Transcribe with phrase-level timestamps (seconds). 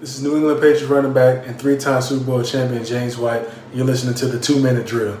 [0.00, 3.48] This is New England Patriots running back and three-time Super Bowl champion James White.
[3.72, 5.16] You're listening to the Two Minute Drill.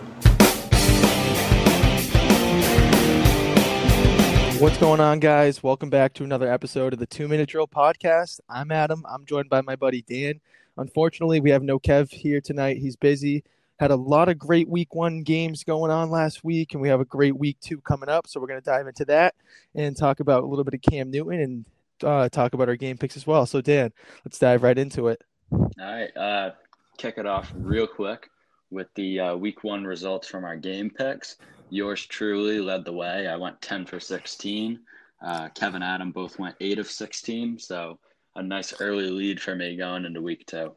[4.60, 5.64] What's going on, guys?
[5.64, 8.38] Welcome back to another episode of the Two Minute Drill podcast.
[8.48, 9.04] I'm Adam.
[9.08, 10.40] I'm joined by my buddy Dan.
[10.76, 12.76] Unfortunately, we have no Kev here tonight.
[12.76, 13.42] He's busy.
[13.80, 17.00] Had a lot of great week one games going on last week, and we have
[17.00, 18.28] a great week two coming up.
[18.28, 19.34] So we're going to dive into that
[19.74, 21.64] and talk about a little bit of Cam Newton and
[22.04, 23.46] uh, talk about our game picks as well.
[23.46, 23.92] So, Dan,
[24.24, 25.22] let's dive right into it.
[25.52, 26.16] All right.
[26.16, 26.50] Uh,
[26.96, 28.28] kick it off real quick
[28.70, 31.36] with the uh, week one results from our game picks.
[31.70, 33.26] Yours truly led the way.
[33.26, 34.80] I went 10 for 16.
[35.24, 37.58] Uh, Kevin Adam both went 8 of 16.
[37.58, 37.98] So,
[38.38, 40.72] a nice early lead for me going into week two.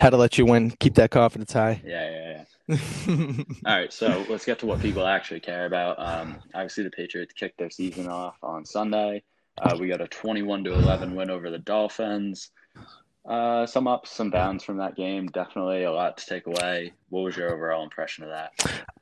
[0.00, 1.82] How to let you win, keep that confidence high.
[1.84, 3.26] Yeah, yeah, yeah.
[3.66, 5.96] All right, so let's get to what people actually care about.
[5.98, 9.22] Um, obviously, the Patriots kicked their season off on Sunday.
[9.58, 12.50] Uh, we got a 21 to 11 win over the Dolphins.
[13.28, 15.26] Uh, some ups, some downs from that game.
[15.26, 16.92] Definitely a lot to take away.
[17.10, 18.52] What was your overall impression of that?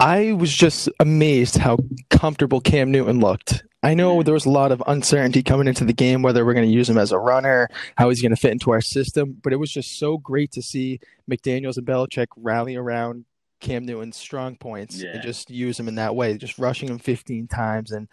[0.01, 1.79] I was just amazed how
[2.11, 3.63] comfortable Cam Newton looked.
[3.85, 6.67] I know there was a lot of uncertainty coming into the game whether we're going
[6.69, 9.53] to use him as a runner, how he's going to fit into our system, but
[9.53, 10.99] it was just so great to see
[11.31, 13.25] McDaniels and Belichick rally around
[13.61, 15.11] Cam Newton's strong points Yeah.
[15.13, 17.93] and just use him in that way, just rushing him 15 times.
[17.93, 18.09] And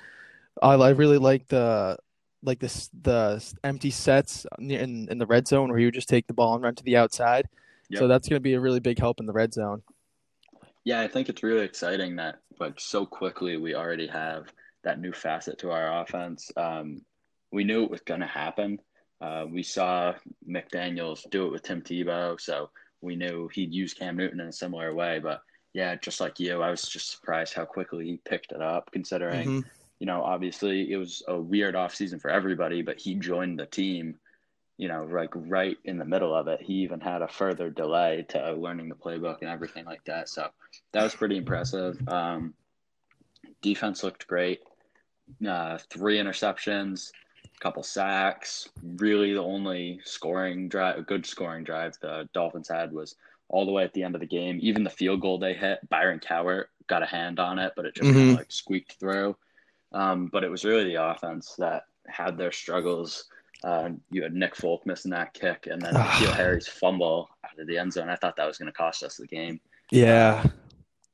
[0.62, 1.98] I, I really like the
[2.46, 6.28] like this the empty sets in in the red zone where he would just take
[6.28, 7.48] the ball and run to the outside.
[7.94, 9.84] So that's going to be a really big help in the red zone.
[10.84, 14.52] Yeah, I think it's really exciting that like so quickly we already have
[14.84, 16.52] that new facet to our offense.
[16.58, 17.02] Um,
[17.52, 18.80] we knew it was going to happen.
[19.22, 20.14] Uh, we saw
[20.48, 22.70] McDaniel's do it with Tim Tebow, so
[23.02, 25.20] we knew he'd use Cam Newton in a similar way.
[25.20, 25.42] But
[25.74, 29.48] yeah, just like you, I was just surprised how quickly he picked it up, considering
[29.48, 29.66] Mhm.
[30.00, 34.20] You know obviously it was a weird offseason for everybody, but he joined the team.
[34.78, 38.26] You know, like right in the middle of it, he even had a further delay
[38.30, 40.28] to learning the playbook and everything like that.
[40.28, 40.50] So
[40.92, 41.98] that was pretty impressive.
[42.10, 42.54] Um,
[43.62, 44.59] defense looked great.
[45.47, 47.12] Uh, three interceptions,
[47.46, 48.68] a couple sacks.
[48.84, 53.16] Really, the only scoring drive, good scoring drive the Dolphins had was
[53.48, 54.59] all the way at the end of the game.
[54.62, 57.96] Even the field goal they hit, Byron Cowart got a hand on it, but it
[57.96, 58.31] just kind Mhm.
[58.31, 59.38] of like squeaked through.
[59.95, 63.25] Um, but it was really the offense that had their struggles.
[63.63, 67.66] Uh, you had Nick Folk missing that kick, and then N'Keal Harry's fumble out of
[67.66, 68.09] the end zone.
[68.09, 69.59] I thought that was going to cost us the game
[69.91, 70.44] Yeah.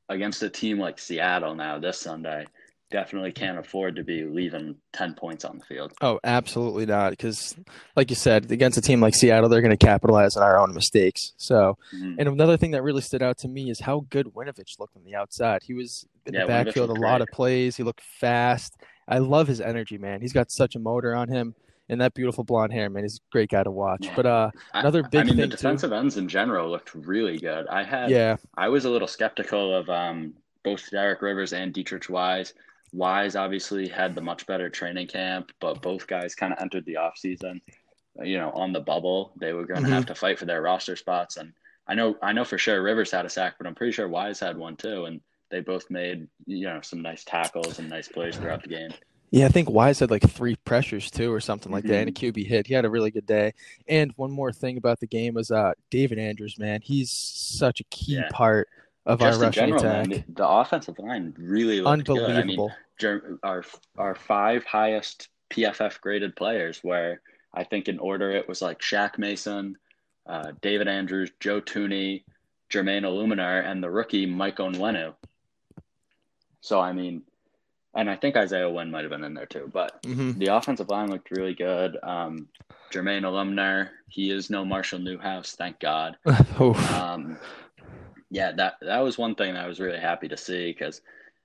[0.08, 2.44] against a team like Seattle now this Sunday,
[2.92, 5.92] definitely can't afford to be leaving 10 points on the field.
[6.00, 7.10] Oh, absolutely not.
[7.10, 7.56] Because,
[7.96, 10.72] like you said, against a team like Seattle, they're going to capitalize on our own
[10.74, 11.32] mistakes.
[11.38, 12.16] So, Mhm.
[12.18, 15.02] and another thing that really stood out to me is how good Winovich looked on
[15.04, 15.62] the outside.
[15.64, 17.76] He was in Yeah, the backfield a lot of plays.
[17.76, 18.76] He looked fast.
[19.08, 20.20] I love his energy, man.
[20.20, 21.54] He's got such a motor on him,
[21.88, 23.02] and that beautiful blonde hair, man.
[23.02, 24.04] He's a great guy to watch.
[24.06, 24.12] Yeah.
[24.14, 27.38] But uh, Another big I mean, thing, the too- defensive ends in general looked really
[27.38, 27.66] good.
[27.66, 32.08] I had, yeah, I was a little skeptical of um, both Derek Rivers and Deatrich
[32.08, 32.54] Wise.
[32.92, 36.94] Wise obviously had the much better training camp, but both guys kind of entered the
[36.94, 37.60] offseason,
[38.22, 39.32] you know, on the bubble.
[39.40, 39.92] They were going to Mhm.
[39.92, 41.36] have to fight for their roster spots.
[41.38, 41.52] And
[41.86, 44.38] I know, I know for sure Rivers had a sack, but I'm pretty sure Wise
[44.40, 45.06] had one too.
[45.06, 45.20] And
[45.50, 48.90] they both made, you know, some nice tackles and nice plays throughout the game.
[49.30, 49.46] yeah.
[49.46, 52.26] I think Wise had like three pressures too, or something like that, and a Mm-hmm.
[52.40, 52.66] QB hit.
[52.66, 53.54] He had a really good day.
[53.88, 56.82] And one more thing about the game was uh, David Andrews, man.
[56.82, 58.28] He's such a key Yeah.
[58.30, 58.68] part
[59.06, 60.08] of Just our in rushing general, attack.
[60.08, 62.30] man, the, the offensive line really looked good.
[62.30, 63.38] I mean, Unbelievable.
[63.42, 63.64] Our
[63.98, 67.20] our five highest PFF graded players, where
[67.52, 69.76] I think in order it was like Shaq Mason,
[70.26, 72.22] uh, David Andrews, Joe Thuney,
[72.72, 75.14] Jermaine Eluemunor, and the rookie Mike Onwenu.
[76.60, 77.22] So I mean,
[77.94, 80.88] and I think Isaiah Wynn might have been in there too, but hmm the offensive
[80.88, 81.98] line looked really good.
[82.04, 82.46] Um,
[82.92, 86.16] Jermaine Eluemunor, he is no Marshall Newhouse, thank God.
[86.58, 87.36] Um,
[88.32, 91.02] yeah, that that was one thing that I was really happy to see because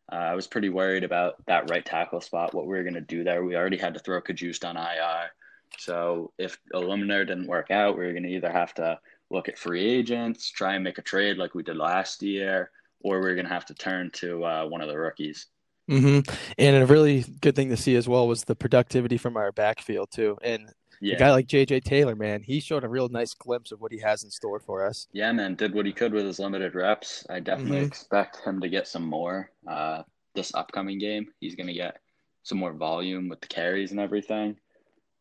[0.09, 2.53] uh, I was pretty worried about that right tackle spot.
[2.53, 5.31] What we were going to do there, we already had to throw Cajuste on IR.
[5.79, 8.99] So if Eluemunor didn't work out, we were going to either have to
[9.29, 13.19] look at free agents, try and make a trade like we did last year, or
[13.19, 15.47] we are going to have to turn to uh, one of the rookies.
[15.89, 16.21] hmm
[16.57, 20.09] And a really good thing to see as well was the productivity from our backfield
[20.11, 20.37] too.
[20.41, 20.71] And
[21.01, 23.91] Yeah, a guy like JJ Taylor, man, he showed a real nice glimpse of what
[23.91, 25.07] he has in store for us.
[25.13, 27.25] yeah, man, did what he could with his limited reps.
[27.29, 27.87] I definitely Mhm.
[27.87, 30.03] expect him to get some more uh,
[30.33, 31.27] this upcoming game.
[31.39, 31.99] He's going to get
[32.43, 34.57] some more volume with the carries and everything.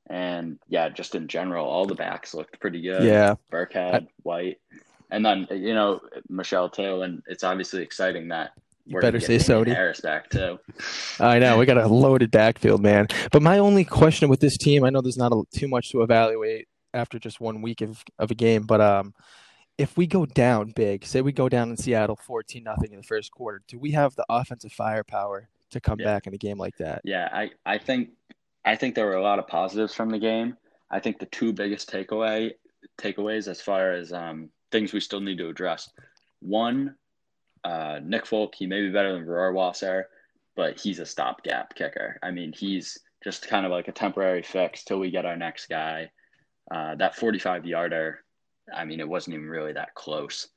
[0.08, 3.02] And yeah, just in general, all the backs looked pretty good.
[3.04, 3.34] Yeah.
[3.50, 4.60] Burkhead, White,
[5.10, 7.02] and then you know Michel too.
[7.02, 8.52] And it's obviously exciting that
[8.86, 9.72] You better say Sody.
[9.72, 10.58] Harris back too.
[11.18, 13.08] I know we got a loaded backfield, man.
[13.32, 16.02] But my only question with this team, I know there's not a, too much to
[16.02, 18.62] evaluate after just one week of, of a game.
[18.62, 19.12] But um,
[19.76, 23.02] if we go down big, say we go down in Seattle 14 nothing in the
[23.02, 26.06] first quarter, do we have the offensive firepower to come Yeah.
[26.06, 27.02] back in a game like that?
[27.04, 28.10] Yeah, I, I think
[28.64, 30.56] I think there were a lot of positives from the game.
[30.90, 32.52] I think the two biggest takeaway
[32.98, 35.90] takeaways as far as um, things we still need to address.
[36.40, 36.94] One,
[37.64, 40.04] uh, Nick Folk, he may be better than Rohrwasser,
[40.54, 42.18] but he's a stopgap kicker.
[42.22, 45.68] I mean, he's just kind of like a temporary fix till we get our next
[45.68, 46.10] guy.
[46.70, 48.24] Uh, that 45 yarder,
[48.72, 50.48] I mean, it wasn't even really that close.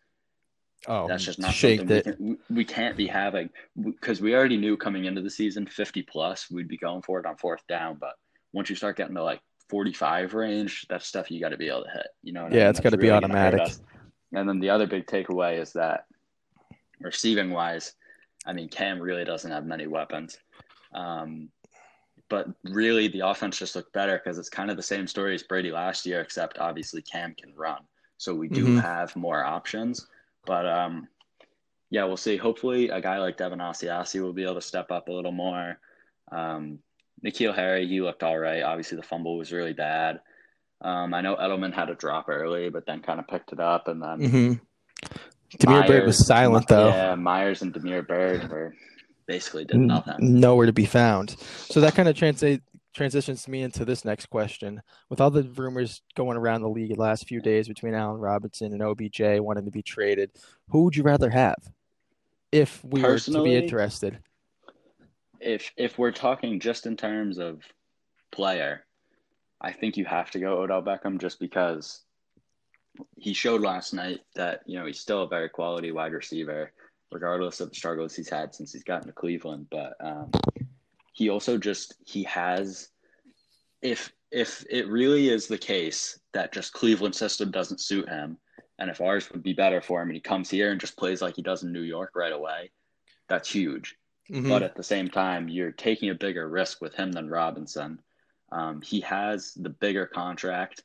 [0.87, 3.49] Oh, That's just not shaked something we, can, we can't be having
[3.83, 7.25] because we already knew coming into the season 50 plus we'd be going for it
[7.25, 7.97] on fourth down.
[7.99, 8.13] But
[8.53, 11.83] once you start getting to like 45 range, that's stuff you got to be able
[11.83, 12.07] to hit.
[12.23, 12.69] You know, what I Yeah, mean?
[12.69, 13.73] it's gotta be really gonna automatic.
[14.33, 16.05] And then the other big takeaway is that
[17.01, 17.93] receiving wise,
[18.45, 20.37] I mean, Cam really doesn't have many weapons.
[20.93, 21.49] Um,
[22.29, 25.43] but really, the offense just looked better because it's kind of the same story as
[25.43, 27.81] Brady last year, except obviously Cam can run.
[28.17, 28.81] So we do Mhm.
[28.81, 30.07] have more options.
[30.45, 31.07] But um,
[31.89, 32.37] yeah, we'll see.
[32.37, 35.79] Hopefully, a guy like Devin Asiasi will be able to step up a little more.
[36.31, 36.79] Um,
[37.25, 38.61] N'Keal Harry, he looked all right.
[38.63, 40.21] Obviously, the fumble was really bad.
[40.81, 43.87] Um, I know Edelman had a drop early, but then kind of picked it up.
[43.87, 44.53] And then hmm
[45.57, 46.89] Damiere Byrd was silent though.
[46.89, 48.75] Yeah, Myers and Damiere Byrd were
[49.27, 50.15] basically did nothing.
[50.19, 51.35] Nowhere to be found.
[51.39, 52.61] So that kind of translate
[52.93, 54.81] transitions me into this next question.
[55.09, 58.73] With all the rumors going around the league the last few days between Allen Robinson
[58.73, 60.31] and OBJ wanting to be traded,
[60.69, 61.57] who would you rather have
[62.51, 64.19] if we were to be interested?
[65.39, 67.61] If if we're talking just in terms of
[68.31, 68.85] player,
[69.61, 72.01] I think you have to go Odell Beckham just because
[73.17, 76.71] he showed last night that you know he's still a very quality wide receiver,
[77.11, 79.67] regardless of the struggles he's had since he's gotten to Cleveland.
[79.69, 80.31] But um,
[81.13, 82.89] he also just he has
[83.81, 88.37] if if it really is the case that just Cleveland system doesn't suit him,
[88.77, 91.21] and if ours would be better for him, and he comes here and just plays
[91.21, 92.71] like he does in New York right away,
[93.27, 93.95] that's huge.
[94.29, 94.47] Mhm.
[94.47, 97.99] But at the same time, you're taking a bigger risk with him than Robinson.
[98.51, 100.83] Um, he has the bigger contract.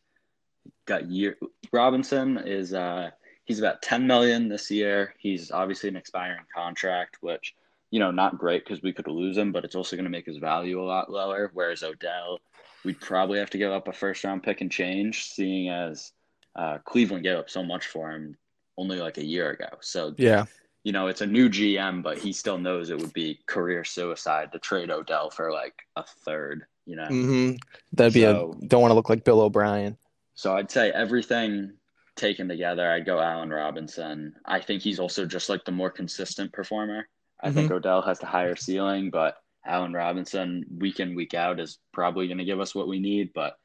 [0.87, 1.37] Got year
[1.73, 3.11] Robinson is uh,
[3.45, 5.15] he's about 10 million this year.
[5.19, 7.55] He's obviously an expiring contract, which
[7.91, 10.27] you know not great because we could lose him, but it's also going to make
[10.27, 11.51] his value a lot lower.
[11.55, 12.39] Whereas Odell,
[12.85, 16.13] we'd probably have to give up a first round pick and change, seeing as
[16.57, 18.37] uh, Cleveland gave up so much for him
[18.77, 19.69] only like a year ago.
[19.81, 20.45] So yeah.
[20.83, 24.53] you know, it's a new GM, but he still knows it would be career suicide
[24.53, 27.07] to trade Odell for like a third, you know.
[27.07, 27.53] hmm
[27.93, 29.97] That'd be So- a don't want to look like Bill O'Brien.
[30.35, 31.75] So I'd say everything
[32.17, 34.35] taken together, I'd go Allen Robinson.
[34.45, 37.09] I think he's also just like the more consistent performer.
[37.41, 39.37] I think Odell has the higher ceiling, but
[39.67, 43.33] Allen Robinson, week in, week out, is probably going to give us what we need.
[43.35, 43.57] But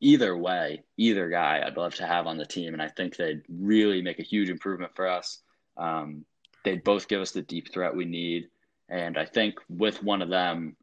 [0.00, 2.72] either way, either guy, I'd love to have on the team.
[2.72, 5.40] And I think they'd really make a huge improvement for us.
[5.76, 6.24] Um,
[6.64, 8.48] they'd both give us the deep threat we need.
[8.88, 10.76] And I think with one of them,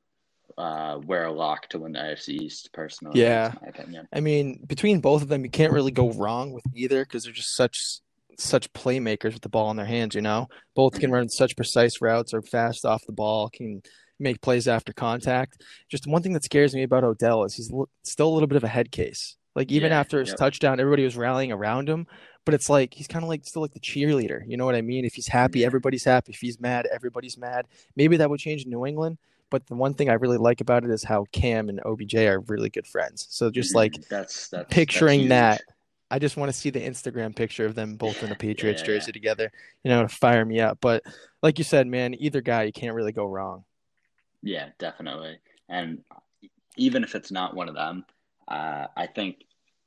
[0.59, 3.19] uh, we're a lock to win the AFC East, personally.
[3.19, 3.53] Yeah.
[3.61, 4.07] My opinion.
[4.11, 7.33] I mean, between both of them, you can't really go wrong with either because they're
[7.33, 8.01] just such
[8.37, 10.15] such playmakers with the ball in their hands.
[10.15, 13.81] You know, both can run such precise routes, are fast off the ball, can
[14.19, 15.63] make plays after contact.
[15.89, 17.71] Just one thing that scares me about Odell is he's
[18.03, 19.37] still a little bit of a head case.
[19.55, 20.37] Like even Yeah, after his yep.
[20.37, 22.05] touchdown, everybody was rallying around him,
[22.45, 24.41] but it's like he's kind of like still like the cheerleader.
[24.45, 25.05] You know what I mean?
[25.05, 26.33] If he's happy, everybody's happy.
[26.33, 27.65] If he's mad, everybody's mad.
[27.95, 29.17] Maybe that would change in New England.
[29.49, 32.41] But the one thing I really like about it is how Cam and OBJ are
[32.41, 33.27] really good friends.
[33.29, 35.63] So just like Mm, that's that's picturing that's that,
[36.11, 38.83] I just want to see the Instagram picture of them both in a Patriots Yeah,
[38.83, 39.51] jersey together,
[39.83, 40.79] you know, to fire me up.
[40.81, 41.03] But
[41.43, 43.65] like you said, man, either guy, you can't really go wrong.
[44.41, 45.39] Yeah, definitely.
[45.67, 45.99] And
[46.77, 48.05] even if it's not one of them,
[48.47, 49.45] uh, I think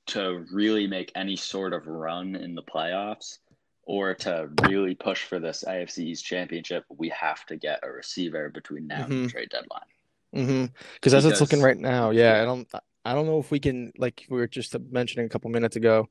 [0.08, 3.38] to really make any sort of run in the playoffs
[3.84, 8.48] or to really push for this AFC East championship, we have to get a receiver
[8.48, 9.24] between now and Mhm.
[9.24, 9.80] the trade deadline.
[10.34, 10.64] Mm-hmm.
[10.94, 12.68] Because as it's looking right now, yeah, I don't,
[13.04, 16.08] I don't know if we can, like we were just mentioning a couple minutes ago,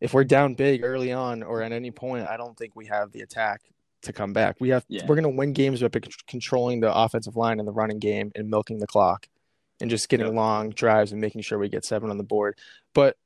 [0.00, 3.12] if we're down big early on or at any point, I don't think we have
[3.12, 3.60] the attack
[4.02, 4.56] to come back.
[4.58, 5.02] We have, Yeah.
[5.06, 5.88] we're going to win games by
[6.26, 9.28] controlling the offensive line and the running game and milking the clock
[9.80, 10.34] and just getting Yep.
[10.34, 12.58] long drives and making sure we get seven on the board.
[12.94, 13.16] But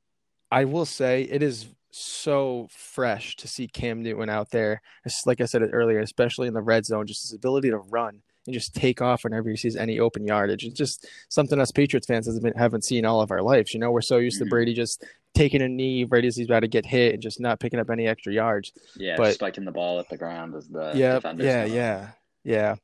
[0.51, 4.81] I will say it is so fresh to see Cam Newton out there.
[5.05, 8.21] It's like I said earlier, especially in the red zone, just his ability to run
[8.45, 10.63] and just take off whenever he sees any open yardage.
[10.63, 13.73] It's just something us Patriots fans haven't haven't seen all of our lives.
[13.73, 14.49] You know, we're so used to Mhm.
[14.49, 15.03] Brady just
[15.33, 17.89] taking a knee right as he's about to get hit and just not picking up
[17.89, 18.71] any extra yards.
[18.95, 21.45] Yeah, But- spiking the ball at the ground as the yeah, defenders.
[21.45, 21.73] yeah, know.
[21.73, 22.09] yeah,
[22.43, 22.75] yeah.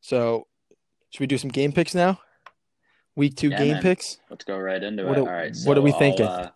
[0.00, 0.46] So,
[1.10, 2.20] should we do some game picks now?
[3.16, 3.82] Week two Yeah, game man.
[3.82, 4.18] picks.
[4.28, 5.20] Let's go right into What it.
[5.20, 5.56] do- All right.
[5.64, 6.26] what are we thinking?
[6.26, 6.50] Uh,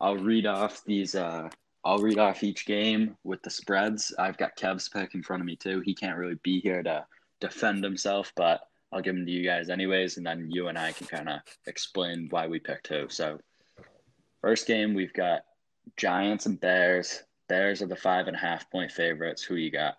[0.00, 1.14] I'll read off these.
[1.14, 1.48] Uh,
[1.84, 4.14] I'll read off each game with the spreads.
[4.18, 5.80] I've got Kev's pick in front of me too.
[5.80, 7.06] He can't really be here to
[7.40, 8.60] defend himself, but
[8.92, 11.40] I'll give them to you guys anyways, and then you and I can kind of
[11.66, 13.08] explain why we picked who.
[13.08, 13.38] So,
[14.40, 15.42] first game we've got
[15.96, 17.22] Giants and Bears.
[17.48, 19.42] Bears are the five and a half point favorites.
[19.42, 19.96] Who you got?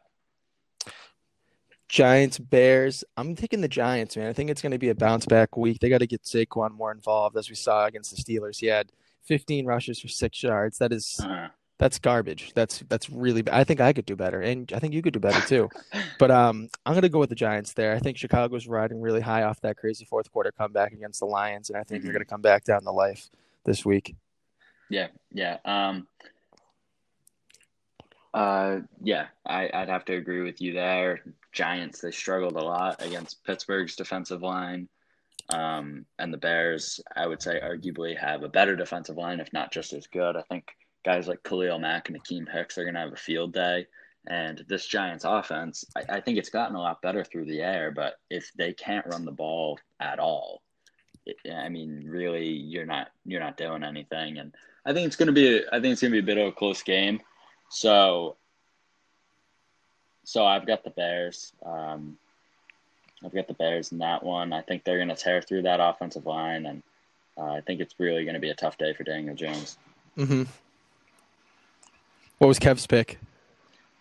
[1.88, 3.04] Giants, Bears.
[3.18, 4.28] I'm taking the Giants, man.
[4.28, 5.80] I think it's going to be a bounce back week.
[5.80, 8.60] They got to get Saquon more involved, as we saw against the Steelers.
[8.60, 8.92] He had
[9.26, 10.78] 15 rushes for six yards.
[10.80, 12.52] That is Uh, that's garbage.
[12.54, 13.44] That's that's really.
[13.52, 15.70] I think I could do better, and I think you could do better too.
[16.20, 17.96] But um, I'm going to go with the Giants there.
[17.96, 21.72] I think Chicago's riding really high off that crazy fourth quarter comeback against the Lions,
[21.72, 22.14] and I think they're Mhm.
[22.16, 23.32] going to come back down to life
[23.64, 24.16] this week.
[24.90, 25.58] Yeah, yeah.
[25.66, 26.08] Um,
[28.34, 31.24] uh, yeah, I, I'd have to agree with you there.
[31.52, 34.88] Giants, they struggled a lot against Pittsburgh's defensive line.
[35.54, 39.72] Um, and the Bears, I would say, arguably have a better defensive line, if not
[39.72, 40.36] just as good.
[40.36, 43.54] I think guys like Khalil Mack and Akiem Hicks are going to have a field
[43.54, 43.88] day.
[44.28, 47.92] And this Giants offense, I, I think it's gotten a lot better through the air,
[47.92, 50.62] but if they can't run the ball at all,
[51.52, 54.38] I mean, really, you're not you're not doing anything.
[54.38, 54.54] And
[54.86, 56.38] I think it's going to be a, I think it's going to be a bit
[56.38, 57.20] of a close game.
[57.70, 58.38] So
[60.24, 61.54] so I've got the Bears.
[61.66, 62.18] Um,
[63.24, 64.54] I've got the Bears in that one.
[64.54, 66.84] I think they're going to tear through that offensive line, and
[67.38, 69.78] uh, I think it's really going to be a tough day for Daniel Jones.
[70.18, 70.44] Mm-hmm.
[72.40, 73.20] What was Kev's pick?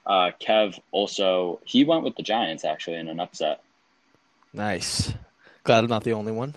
[0.07, 3.63] Uh, Kev also he went with the Giants actually in an upset.
[4.53, 5.13] Nice.
[5.63, 6.55] Glad I'm not the only one.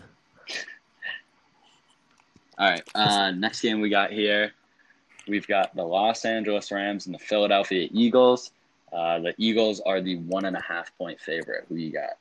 [2.57, 2.81] All right.
[2.95, 4.53] Uh, next game we got here,
[5.27, 8.51] we've got the Los Angeles Rams and the Philadelphia Eagles.
[8.91, 11.65] Uh, the Eagles are the one and a half point favorite.
[11.67, 12.17] Who you got?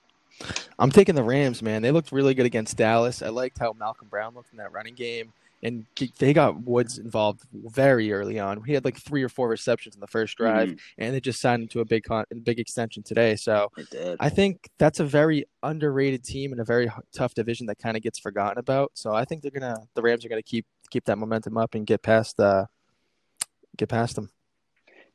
[0.79, 1.83] I'm taking the Rams, man.
[1.83, 3.23] They looked really good against Dallas.
[3.23, 5.33] I liked how Malcolm Brown looked in that running game,
[5.63, 5.87] and
[6.19, 8.65] they got Woods involved very early on.
[8.65, 10.79] He had like three or four receptions in the first drive, Mhm.
[10.99, 13.37] and they just signed him to a big con- big extension today.
[13.37, 13.71] So
[14.19, 18.03] I think that's a very underrated team in a very tough division that kind of
[18.03, 18.91] gets forgotten about.
[18.95, 21.87] So I think they're gonna the Rams are gonna keep keep that momentum up and
[21.87, 22.67] get past uh
[23.77, 24.31] get past them.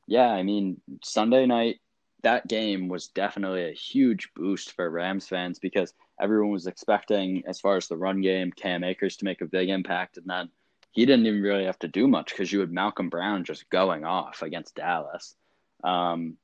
[0.08, 1.82] Yeah, I mean, Sunday night,
[2.24, 7.60] that game was definitely a huge boost for Rams fans because everyone was expecting, as
[7.60, 10.18] far as the run game, Cam Akers to make a big impact.
[10.18, 10.50] And then
[10.92, 14.04] he didn't even really have to do much because you had Malcolm Brown just going
[14.04, 15.36] off against Dallas.
[15.84, 16.38] Um,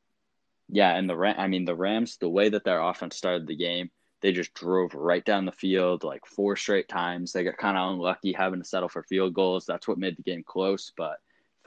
[0.70, 3.56] yeah, and the Ram, I mean, the Rams, the way that their offense started the
[3.56, 3.90] game,
[4.22, 7.34] they just drove right down the field like four straight times.
[7.34, 9.66] They got kind of unlucky having to settle for field goals.
[9.66, 10.94] That's what made the game close.
[10.96, 11.18] But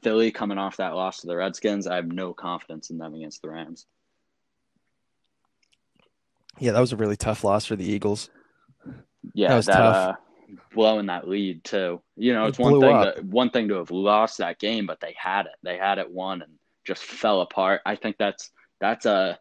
[0.03, 3.43] Philly coming off that loss to the Redskins, I have no confidence in them against
[3.43, 3.87] the Rams.
[6.59, 8.31] Yeah, that was a really tough loss for the Eagles.
[9.35, 9.97] Yeah, That was that, tough.
[9.97, 10.15] uh,
[10.75, 12.01] blowing that lead too.
[12.17, 13.17] You know, It it's one thing up.
[13.17, 15.53] to one thing to have lost that game, but they had it.
[15.63, 16.53] They had it won and
[16.87, 17.81] just fell apart.
[17.85, 19.39] I think that's that's a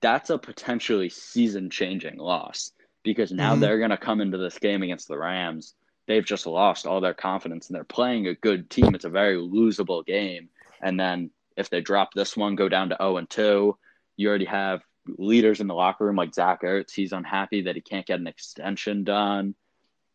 [0.00, 2.72] that's a potentially season changing loss
[3.04, 3.60] because now Mhm.
[3.60, 5.74] they're going to come into this game against the Rams.
[6.08, 8.94] They've just lost all their confidence and they're playing a good team.
[8.96, 10.48] It's a very losable game.
[10.82, 13.78] And then if they drop this one, go down to 0 and 2,
[14.16, 16.92] you already have leaders in the locker room like Zach Ertz.
[16.92, 19.54] He's unhappy that he can't get an extension done.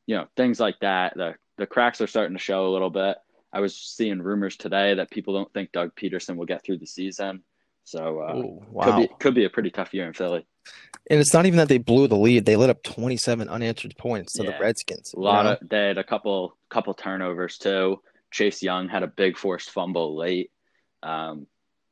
[0.05, 1.15] You know, things like that.
[1.15, 3.17] The the cracks are starting to show a little bit.
[3.51, 6.85] I was seeing rumors today that people don't think Doug Pederson will get through the
[6.85, 7.43] season.
[7.83, 10.45] So uh, Ooh, could be could be a pretty tough year in Philly.
[11.09, 14.33] And it's not even that they blew the lead; they lit up 27 unanswered points
[14.33, 15.13] to the Redskins.
[15.13, 15.51] A you lot know?
[15.53, 18.01] of they had a couple couple turnovers too.
[18.29, 20.51] Chase Young had a big forced fumble late.
[21.01, 21.47] Um,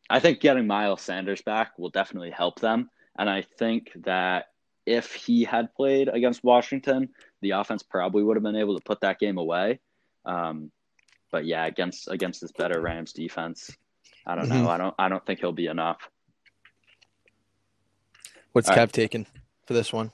[0.10, 4.48] I think getting Miles Sanders back will definitely help them, and I think that
[4.86, 7.10] if he had played against Washington,
[7.42, 9.80] the offense probably would have been able to put that game away.
[10.26, 10.72] Um,
[11.32, 13.76] but yeah, against against this better Rams defense,
[14.28, 14.64] I don't Mhm.
[14.64, 14.70] know.
[14.70, 16.08] I don't I don't think he'll be enough.
[18.52, 18.94] What's All Kev right.
[18.94, 19.26] taking
[19.66, 20.12] for this one?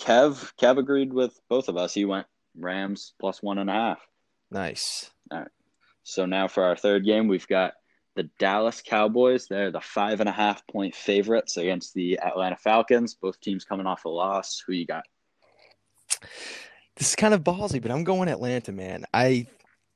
[0.00, 1.92] Kev Kev agreed with both of us.
[1.94, 4.00] He went Rams plus one and a half.
[4.50, 5.10] Nice.
[5.30, 5.50] All right.
[6.02, 7.74] So now for our third game, we've got
[8.18, 9.46] the Dallas Cowboys.
[9.46, 13.14] They're the five and a half point favorites against the Atlanta Falcons.
[13.14, 14.60] Both teams coming off a loss.
[14.66, 15.04] Who you got?
[16.96, 19.04] This is kind of ballsy, but I'm going Atlanta, man.
[19.14, 19.46] I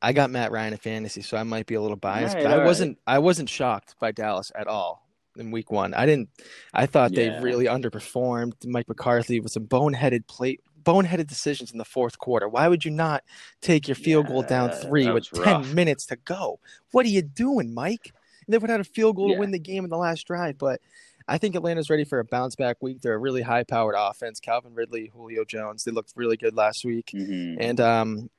[0.00, 2.60] I got Matt Ryan in fantasy, so I might be a little biased, Alright, but
[2.60, 5.04] I wasn't I wasn't shocked by Dallas at all
[5.36, 5.92] in week one.
[5.92, 6.28] I didn't
[6.72, 7.38] I thought Yeah.
[7.38, 12.48] they really underperformed Mike McCarthy with some boneheaded plate boneheaded decisions in the fourth quarter.
[12.48, 13.24] Why would you not
[13.60, 16.58] take your field goal down three with was 10 minutes to go?
[16.92, 18.12] What are you doing, Mike?
[18.48, 19.36] They would have had a field goal Yeah.
[19.36, 20.80] to win the game in the last drive, but
[21.28, 23.00] I think Atlanta's ready for a bounce back week.
[23.00, 24.40] They're a really high powered offense.
[24.40, 27.12] Calvin Ridley, Julio Jones, they looked really good last week.
[27.14, 27.56] Mhm.
[27.60, 28.30] And um,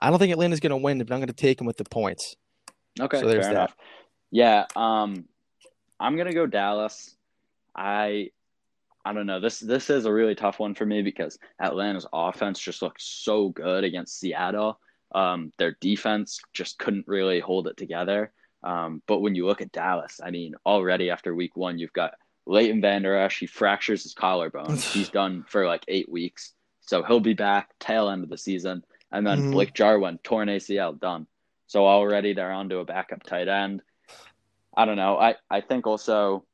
[0.00, 1.84] I don't think Atlanta's going to win, but I'm going to take them with the
[1.84, 2.36] points.
[3.00, 3.52] Okay, So there's that.
[3.52, 3.76] enough.
[4.32, 5.26] Yeah, um,
[6.00, 7.16] I'm gonna go Dallas.
[7.74, 8.30] I
[9.04, 9.40] I don't know.
[9.40, 13.50] This this is a really tough one for me because Atlanta's offense just looked so
[13.50, 14.80] good against Seattle.
[15.14, 18.32] Um, their defense just couldn't really hold it together.
[18.62, 22.14] Um, but when you look at Dallas, I mean, already after week one, you've got
[22.46, 23.38] Leighton Vander Esch.
[23.40, 24.82] He fractures his collarbone.
[24.92, 28.82] He's done for like eight weeks, so he'll be back tail end of the season.
[29.12, 29.50] And then Mhm.
[29.50, 31.26] Blake Jarwin, torn ACL, done.
[31.66, 33.82] So already they're onto a backup tight end.
[34.76, 35.18] I don't know.
[35.18, 36.46] I, I think also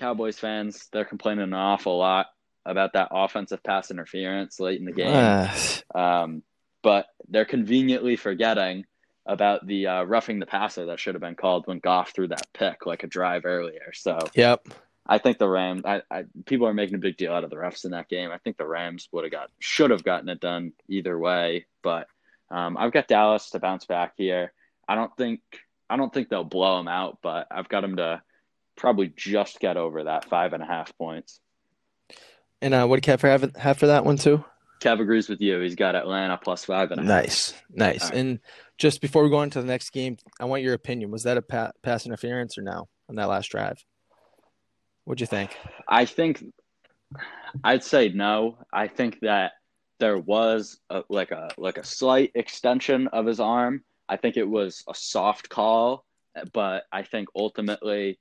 [0.00, 2.26] Cowboys fans, they're complaining an awful lot
[2.64, 5.48] about that offensive pass interference late in the game.
[5.92, 6.44] Um,
[6.82, 8.86] but they're conveniently forgetting
[9.26, 12.46] about the uh, roughing the passer that should have been called when Goff threw that
[12.54, 13.92] pick like a drive earlier.
[13.92, 14.66] So yep.
[15.04, 15.82] I think the Rams.
[15.84, 18.30] I, I people are making a big deal out of the refs in that game.
[18.30, 21.66] I think the Rams would have got should have gotten it done either way.
[21.82, 22.06] But
[22.50, 24.52] um, I've got Dallas to bounce back here.
[24.86, 25.40] I don't think
[25.90, 28.22] I don't think they'll blow them out, but I've got them to
[28.80, 31.38] probably just get over that five and a half points.
[32.62, 34.44] And uh, what do you have for have, for that one too?
[34.80, 35.60] Kev agrees with you.
[35.60, 37.08] He's got Atlanta plus five and a half.
[37.08, 38.04] Nice, nice.
[38.04, 38.14] Right.
[38.14, 38.38] And
[38.78, 41.10] just before we go on to the next game, I want your opinion.
[41.10, 43.84] Was that a pa- pass interference or no on that last drive?
[45.04, 45.56] What'd you think?
[45.86, 46.42] I think
[47.62, 48.56] I'd say no.
[48.72, 49.52] I think that
[49.98, 53.84] there was a, like a like a slight extension of his arm.
[54.08, 56.06] I think it was a soft call,
[56.52, 58.18] but I think ultimately,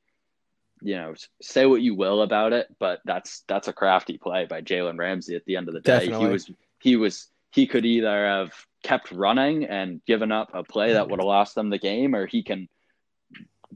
[0.81, 4.61] you know, say what you will about it, but that's that's a crafty play by
[4.61, 5.35] Jalen Ramsey.
[5.35, 6.25] At the end of the day, Definitely.
[6.25, 10.93] he was he was he could either have kept running and given up a play
[10.93, 12.67] that would have lost them the game, or he can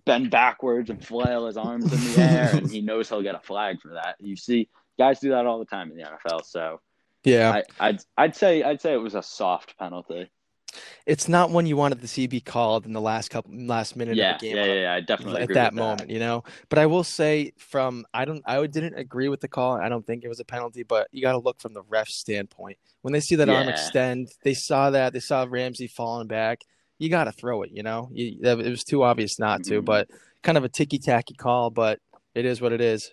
[0.06, 3.40] bend backwards and flail his arms in the air, and he knows he'll get a
[3.40, 4.16] flag for that.
[4.20, 6.46] You see, guys do that all the time in the NFL.
[6.46, 6.82] So
[7.24, 10.30] Yeah, I, I'd I'd say I'd say it was a soft penalty.
[11.06, 14.18] It's not one you wanted to see be called in the last couple last minute
[14.18, 14.58] Yeah, of the game.
[14.58, 14.94] yeah, yeah, yeah.
[14.94, 16.44] I definitely at that moment, you know.
[16.70, 19.74] But I will say, from I don't, I didn't agree with the call.
[19.74, 22.16] I don't think it was a penalty, but you got to look from the ref's
[22.16, 22.78] standpoint.
[23.02, 26.62] When they see that arm extend, they saw that they saw Ramsey falling back.
[27.00, 28.10] You got to throw it, you know.
[28.14, 29.86] You, it was too obvious not to, Mhm.
[29.86, 30.10] but
[30.42, 31.70] kind of a ticky tacky call.
[31.70, 32.00] But
[32.34, 33.12] it is what it is.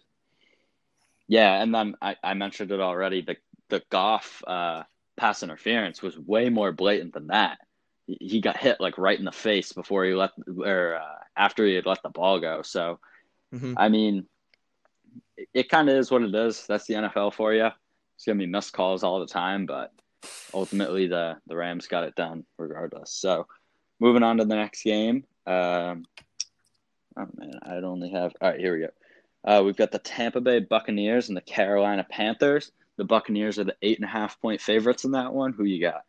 [1.28, 3.22] Yeah, and then I, I mentioned it already.
[3.22, 3.36] The
[3.68, 4.82] the Goff uh,
[5.20, 7.58] pass interference was way more blatant than that.
[8.06, 10.30] He, got hit like right in the face before he let
[10.64, 12.62] or uh, after he had let the ball go.
[12.62, 12.98] So
[13.52, 13.74] Mhm.
[13.76, 14.26] I mean,
[15.36, 16.66] it, it kind of is what it is.
[16.66, 17.68] That's the NFL for you.
[18.14, 19.92] It's gonna be missed calls all the time, but
[20.54, 23.12] ultimately the the Rams got it done regardless.
[23.12, 23.46] So
[23.98, 25.24] moving on to the next game.
[25.46, 26.04] Um,
[27.16, 28.34] oh man, I'd only have.
[28.40, 28.90] All right, here we go.
[29.42, 32.72] Uh, we've got the Tampa Bay Buccaneers and the Carolina Panthers.
[33.00, 35.54] The Buccaneers are the eight and a half point favorites in that one.
[35.54, 36.02] Who you got?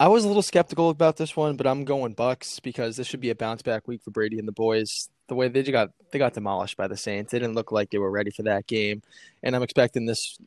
[0.00, 3.20] I was a little skeptical about this one, but I'm going Bucks because this should
[3.20, 5.10] be a bounce back week for Brady and the boys.
[5.28, 7.90] The way they just got they got demolished by the Saints, they didn't look like
[7.90, 9.02] they were ready for that game,
[9.42, 10.38] and I'm expecting this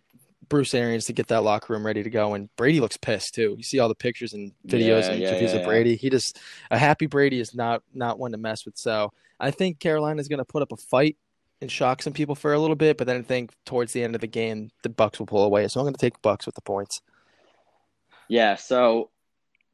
[0.49, 2.33] Bruce Arians to get that locker room ready to go.
[2.33, 3.53] And Brady looks pissed too.
[3.55, 5.65] You see all the pictures and videos Yeah, and yeah, interviews yeah, of.
[5.67, 5.95] Brady.
[5.95, 6.39] He just
[6.71, 8.79] a happy Brady is not not one to mess with.
[8.79, 11.17] So I think Carolina's going to put up a fight
[11.61, 14.15] and shock some people for a little bit, but then I think towards the end
[14.15, 15.67] of the game the Bucks will pull away.
[15.67, 17.01] So I'm going to take Bucks with the points.
[18.29, 19.09] Yeah, so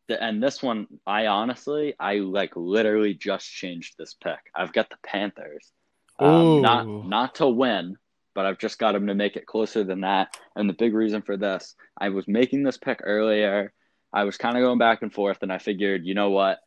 [0.07, 4.39] the, and this one, I honestly, I like literally just changed this pick.
[4.55, 5.71] I've got the Panthers,
[6.19, 7.97] um, not not to win,
[8.35, 10.37] but I've just got them to make it closer than that.
[10.55, 13.73] And the big reason for this, I was making this pick earlier.
[14.11, 16.59] I was kind of going back and forth, and I figured, you know what,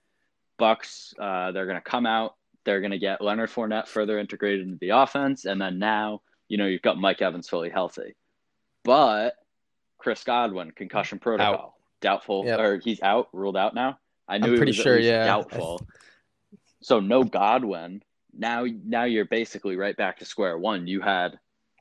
[0.59, 2.35] Bucks, uh, they're gonna come out,
[2.67, 6.67] they're gonna get Leonard Fournette further integrated into the offense, and then now, you know,
[6.67, 8.15] you've got Mike Evans fully healthy,
[8.85, 9.37] but
[9.99, 11.79] Chris Godwin concussion protocol.
[12.03, 12.61] Doubtful Yep.
[12.61, 13.99] or he's out ruled out now?
[14.29, 15.25] I knew I'm he pretty was sure, yeah.
[15.25, 15.81] doubtful.
[16.83, 18.03] So no godwin.
[18.37, 20.87] Now now you're basically right back to square one.
[20.87, 21.39] You had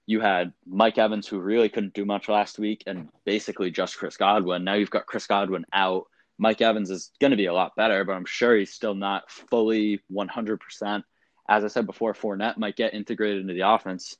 [0.08, 4.15] you had mike evans who really couldn't do much last week and basically just chris
[4.17, 4.63] godwin.
[4.63, 8.04] Now you've got chris godwin out mike evans is going to be a lot better
[8.04, 11.04] but i'm sure he's still not fully 100%
[11.48, 14.17] as i said before Fournette might get integrated into the offense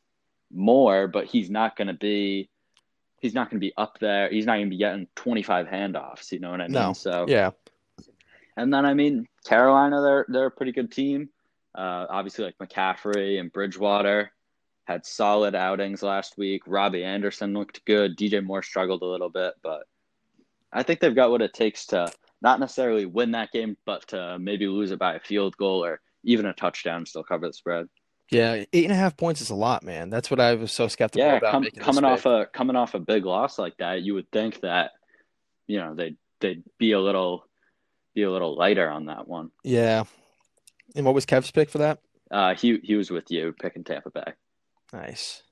[0.51, 2.49] more but he's not going to be
[3.25, 4.30] he's not going to be up there.
[4.30, 6.32] He's not going to be getting 25 handoffs.
[6.32, 6.73] You know what I mean?
[6.73, 6.93] No.
[6.93, 7.51] So Yeah.
[8.56, 11.30] and then I mean Carolina, they're they're a pretty good team.
[11.73, 14.32] Uh, obviously, like McCaffrey and Bridgewater
[14.86, 16.62] had solid outings last week.
[16.67, 18.15] Robbie Anderson looked good.
[18.15, 19.84] DJ Moore struggled a little bit, but
[20.71, 24.38] I think they've got what it takes to not necessarily win that game, but to
[24.39, 27.54] maybe lose it by a field goal or even a touchdown, and still cover the
[27.54, 27.88] spread.
[28.32, 30.10] Yeah, eight and a half points is a lot, man.
[30.10, 32.99] That's what I was so skeptical Yeah, about com- coming off a coming off a
[32.99, 34.91] big loss like that, you would think that
[35.67, 37.45] you know they'd they'd be a little
[38.15, 39.51] be a little lighter on that one.
[39.63, 40.06] Yeah.
[40.95, 41.99] And what was Kev's pick for that?
[42.32, 44.34] Uh, he he was with you picking Tampa Bay.
[44.91, 45.43] Nice.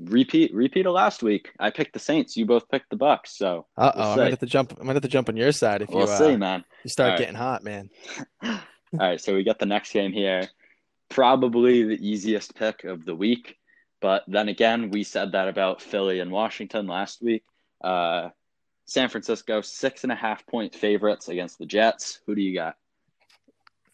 [0.00, 1.50] Repeat repeat of last week.
[1.58, 2.36] I picked the Saints.
[2.36, 3.36] You both picked the Bucks.
[3.36, 4.76] So Uh oh, I might have to jump.
[4.80, 6.64] I might have to jump on your side if you we'll uh, see, man.
[6.84, 7.18] you start right.
[7.18, 7.90] getting hot, man.
[8.42, 8.60] All
[8.92, 10.48] right, so we got the next game here.
[11.08, 13.56] Probably the easiest pick of the week.
[14.00, 17.44] But then again, we said that about Philly and Washington last week.
[17.82, 18.30] Uh,
[18.86, 22.20] San Francisco, six and a half point favorites against the Jets.
[22.26, 22.76] Who do you got?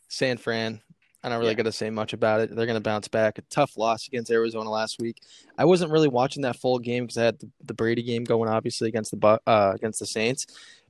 [0.09, 0.81] San Fran.
[1.25, 1.57] I don't really Yeah.
[1.57, 2.55] got to say much about it.
[2.55, 3.39] They're going to bounce back.
[3.39, 5.23] A tough loss against Arizona last week.
[5.59, 8.49] I wasn't really watching that full game because I had the, the Brady game going,
[8.51, 10.47] obviously against the uh, against the Saints.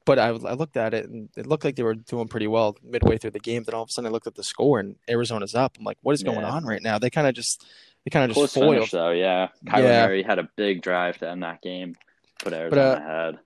[0.06, 2.76] But I, I looked at it and it looked like they were doing pretty well
[2.82, 3.62] midway through the game.
[3.62, 5.76] Then all of a sudden, I looked at the score and Arizona's up.
[5.78, 6.50] I'm like, what is going Yeah.
[6.50, 6.98] on right now?
[6.98, 7.64] They kind of just
[8.04, 8.74] they kind of just foiled.
[8.74, 9.48] finish, though, yeah.
[9.66, 10.06] Kyler Yeah.
[10.06, 11.94] Murray had a big drive to end that game,
[12.42, 13.38] put Arizona uh, ahead.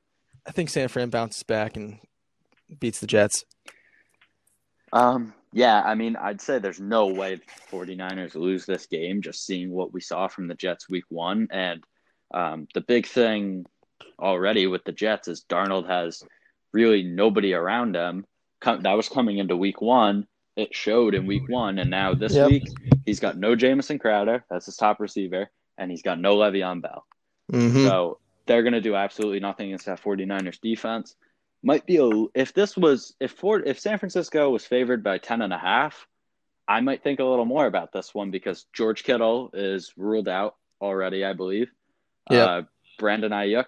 [0.49, 1.99] I think San Fran bounces back and
[2.81, 3.45] beats the Jets.
[4.93, 9.47] Um, yeah, I mean, I'd say there's no way the 49ers lose this game, just
[9.47, 11.49] seeing what we saw from the Jets week one.
[11.51, 11.83] And
[12.33, 13.65] um, the big thing
[14.19, 16.23] already with the Jets is Darnold has
[16.73, 18.27] really nobody around him.
[18.61, 20.27] Com- that was coming into week one.
[20.57, 21.79] It showed in week one.
[21.79, 22.49] And now this Yep.
[22.51, 22.69] week,
[23.07, 24.45] he's got no Jamison Crowder.
[24.51, 25.51] That's his top receiver.
[25.79, 27.07] And he's got no Le'Veon Bell.
[27.53, 27.87] Mm-hmm.
[27.87, 31.15] So they're going to do absolutely nothing against that 49ers defense.
[31.63, 35.43] Might be a if this was if Ford if San Francisco was favored by 10
[35.43, 36.07] and a half,
[36.69, 40.55] I might think a little more about this one because George Kittle is ruled out
[40.81, 41.71] already, I believe.
[42.31, 42.45] Yeah.
[42.45, 42.63] Uh,
[42.99, 43.67] Brandon Aiyuk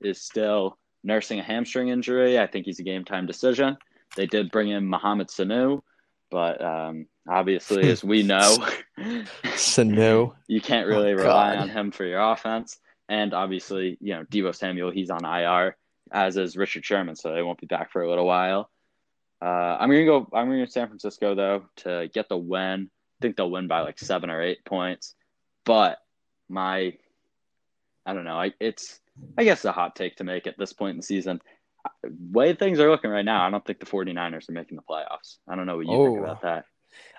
[0.00, 2.38] is still nursing a hamstring injury.
[2.38, 3.76] I think he's a game time decision.
[4.16, 5.82] They did bring in Mohamed Sanu,
[6.30, 8.58] but um, obviously, as we know,
[8.98, 10.34] Sanu.
[10.46, 12.78] you can't really Oh, rely on him for your offense.
[13.08, 15.76] And obviously, you know, Deebo Samuel, he's on IR,
[16.12, 18.70] as is Richard Sherman, so they won't be back for a little while.
[19.42, 20.28] Uh, I'm gonna go.
[20.32, 22.90] I'm gonna go San Francisco though to get the win.
[22.90, 25.14] I think they'll win by like seven or eight points.
[25.64, 25.98] But
[26.48, 26.94] my,
[28.06, 28.38] I don't know.
[28.40, 29.00] I it's
[29.36, 31.40] I guess a hot take to make at this point in the season.
[32.32, 35.36] Way things are looking right now, I don't think the 49ers are making the playoffs.
[35.48, 36.22] I don't know what you think Oh.
[36.24, 36.64] about that.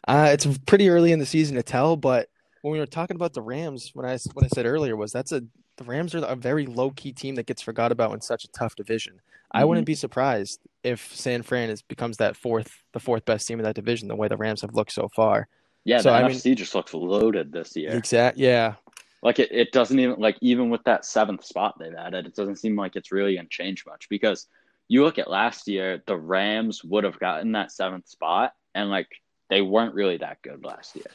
[0.07, 2.29] Uh, it's pretty early in the season to tell, but
[2.61, 5.31] when we were talking about the Rams, when I what I said earlier was that's
[5.31, 5.43] a
[5.77, 8.47] the Rams are a very low key team that gets forgot about in such a
[8.47, 9.21] tough division.
[9.51, 9.67] I Mhm.
[9.67, 13.63] wouldn't be surprised if San Fran is becomes that fourth the fourth best team in
[13.65, 15.47] that division the way the Rams have looked so far.
[15.85, 17.91] Yeah, So, the I NFC just looks loaded this year.
[17.91, 18.75] Exact, yeah,
[19.21, 22.57] Like it, it doesn't even like even with that seventh spot they've added, it doesn't
[22.57, 24.47] seem like it's really gonna change much because
[24.89, 29.09] you look at last year, the Rams would have gotten that seventh spot and like
[29.49, 31.05] they weren't really that good last year.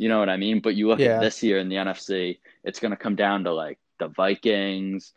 [0.00, 0.60] You know what I mean?
[0.60, 1.16] But you look Yeah.
[1.16, 5.12] at this year in the NFC, it's gonna come down to like the Vikings,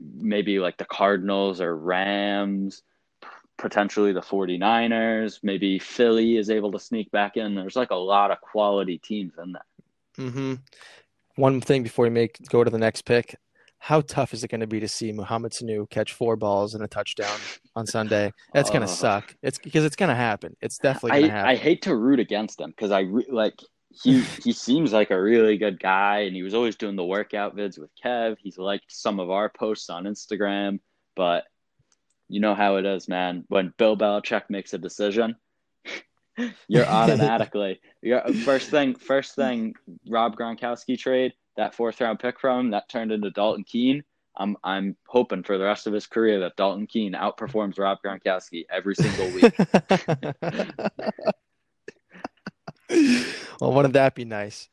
[0.00, 2.82] maybe like the Cardinals or Rams,
[3.56, 7.54] potentially the 49ers, maybe Philly is able to sneak back in.
[7.54, 10.32] There's like a lot of quality teams in there.
[10.32, 10.54] hmm
[11.36, 13.36] One thing before we make go to the next pick,
[13.78, 16.82] how tough is it going to be to see Mohamed Sanu catch four balls and
[16.82, 17.38] a touchdown
[17.76, 18.32] on Sunday?
[18.52, 18.86] That's going Oh.
[18.86, 19.36] to suck.
[19.40, 20.56] It's because it's going to happen.
[20.60, 21.50] It's definitely going to I, happen.
[21.50, 23.54] I hate to root against him because I re- like
[24.02, 27.56] he he seems like a really good guy and he was always doing the workout
[27.56, 28.36] vids with Kev.
[28.38, 30.80] He's liked some of our posts on Instagram,
[31.14, 31.44] but
[32.28, 33.44] you know how it is, man.
[33.48, 35.36] When Bill Belichick makes a decision,
[36.68, 39.74] you're automatically you're first thing first thing
[40.08, 44.02] Rob Gronkowski trade that fourth round pick from that turned into Dalton Keene.
[44.36, 48.66] I'm I'm hoping for the rest of his career that Dalton Keene outperforms Rob Gronkowski
[48.70, 49.56] every single week.
[53.60, 54.68] well, wouldn't that be nice?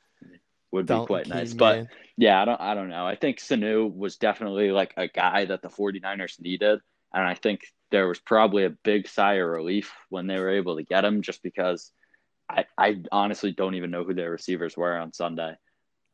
[0.71, 1.87] Would be quite nice, but.
[2.15, 3.07] Yeah, I don't I don't know.
[3.07, 6.79] I think Sanu was definitely like a guy that the 49ers needed.
[7.13, 10.77] And I think there was probably a big sigh of relief when they were able
[10.77, 11.91] to get him just because
[12.49, 15.55] I, I honestly don't even know who their receivers were on Sunday.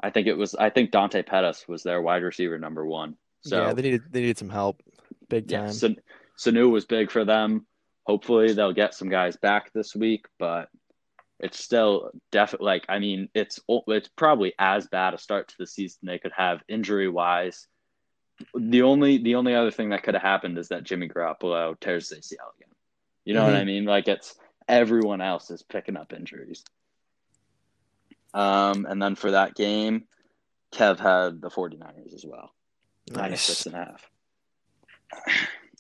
[0.01, 3.15] I think it was I think Dante Pettis was their wide receiver number one.
[3.41, 4.81] So yeah, they needed they needed some help,
[5.29, 5.71] big yeah, time.
[5.71, 5.95] San,
[6.37, 7.65] Sanu was big for them.
[8.03, 10.69] Hopefully they'll get some guys back this week, but
[11.39, 15.67] it's still definitely like I mean it's it's probably as bad a start to the
[15.67, 17.67] season they could have injury wise.
[18.55, 22.09] The only the only other thing that could have happened is that Jimmy Garoppolo tears
[22.09, 22.73] his ACL again.
[23.25, 23.85] You know what I mean?
[23.85, 24.35] Like it's
[24.67, 26.63] everyone else is picking up injuries.
[28.33, 30.05] Um, and then for that game,
[30.71, 32.51] Kev had the 49ers as well
[33.11, 33.73] minus six nice.
[33.73, 34.09] and a half.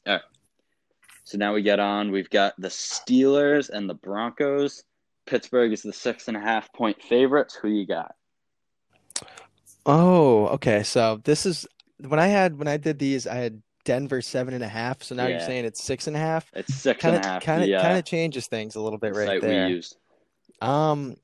[0.07, 0.21] All right.
[1.23, 2.11] So now we get on.
[2.11, 4.83] We've got the Steelers and the Broncos.
[5.29, 7.55] Pittsburgh is the six and a half point favorites.
[7.55, 8.15] Who you got?
[9.85, 10.83] Oh, okay.
[10.83, 11.67] So this is
[12.07, 15.03] when I had when I did these, I had Denver seven and a half.
[15.03, 16.49] So now you're saying it's six and a half.
[16.53, 17.43] It's six Kind and a of half.
[17.43, 19.67] kind of uh, kind of changes things a little bit right there.
[19.67, 19.95] we used.
[20.61, 21.15] Um,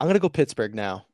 [0.00, 1.04] I'm gonna go Pittsburgh now.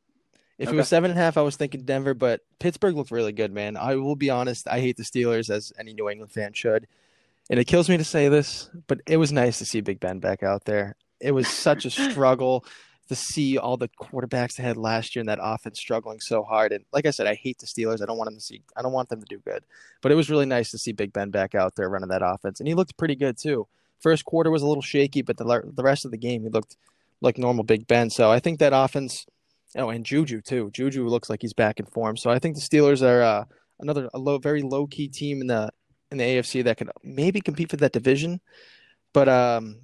[0.56, 3.32] If it was seven and a half, I was thinking Denver, but Pittsburgh looked really
[3.32, 3.76] good, man.
[3.76, 6.86] I will be honest, I hate the Steelers as any New England fan should.
[7.50, 10.20] And it kills me to say this, but it was nice to see Big Ben
[10.20, 10.94] back out there.
[11.24, 12.64] It was such a struggle
[13.08, 16.72] to see all the quarterbacks they had last year in that offense struggling so hard.
[16.72, 18.02] And like I said, I hate the Steelers.
[18.02, 19.64] I don't want them to see I don't want them to do good.
[20.00, 22.60] But it was really nice to see Big Ben back out there running that offense.
[22.60, 23.66] And he looked pretty good too.
[24.00, 26.76] First quarter was a little shaky, but the the rest of the game he looked
[27.20, 28.10] like normal Big Ben.
[28.10, 29.26] So I think that offense
[29.76, 30.70] Oh, and Juju too.
[30.72, 32.16] Juju looks like he's back in form.
[32.16, 33.44] So I think the Steelers are uh,
[33.80, 35.70] another a low, very low key team in the
[36.10, 38.40] in the AFC that could maybe compete for that division.
[39.12, 39.80] But um,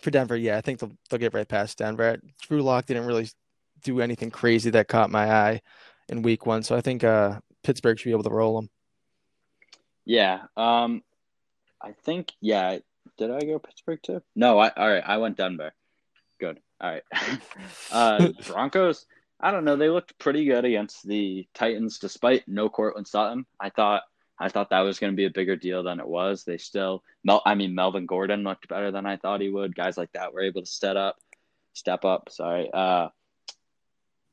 [0.00, 2.18] for Denver, yeah, I think they'll they'll get right past Denver.
[2.42, 3.28] Drew Lock didn't really
[3.82, 5.60] do anything crazy that caught my eye
[6.08, 8.70] in Week One, so I think uh, Pittsburgh should be able to roll them.
[10.04, 10.42] Yeah.
[10.56, 11.02] Um,
[11.80, 12.78] I think yeah.
[13.16, 14.22] Did I go Pittsburgh too?
[14.34, 14.58] No.
[14.58, 15.02] I all right.
[15.04, 15.72] I went Denver.
[16.40, 16.60] Good.
[16.80, 17.02] All right.
[17.92, 19.06] uh, Broncos.
[19.40, 19.76] I don't know.
[19.76, 23.44] They looked pretty good against the Titans, despite no Courtland Sutton.
[23.60, 24.02] I thought
[24.38, 26.44] I thought that was going to be a bigger deal than it was.
[26.44, 29.76] They still, Mel, I mean, Melvin Gordon looked better than I thought he would.
[29.76, 31.16] Guys like that were able to step up,
[31.72, 32.28] step up.
[32.30, 32.68] Sorry.
[32.72, 33.08] Uh,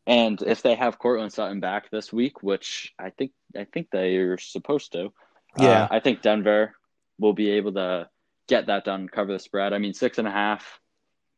[0.07, 4.17] and if they have Courtland Sutton back this week, which I think I think they
[4.17, 5.13] are supposed to,
[5.59, 5.83] Yeah.
[5.83, 6.73] uh, I think Denver
[7.19, 8.09] will be able to
[8.47, 9.73] get that done, cover the spread.
[9.73, 10.79] I mean, six and a half,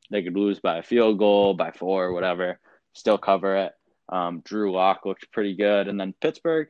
[0.10, 2.60] they could lose by a field goal, by four, whatever,
[2.94, 3.74] still cover it.
[4.08, 6.70] Um, Drew Lock looked pretty good, and then Pittsburgh.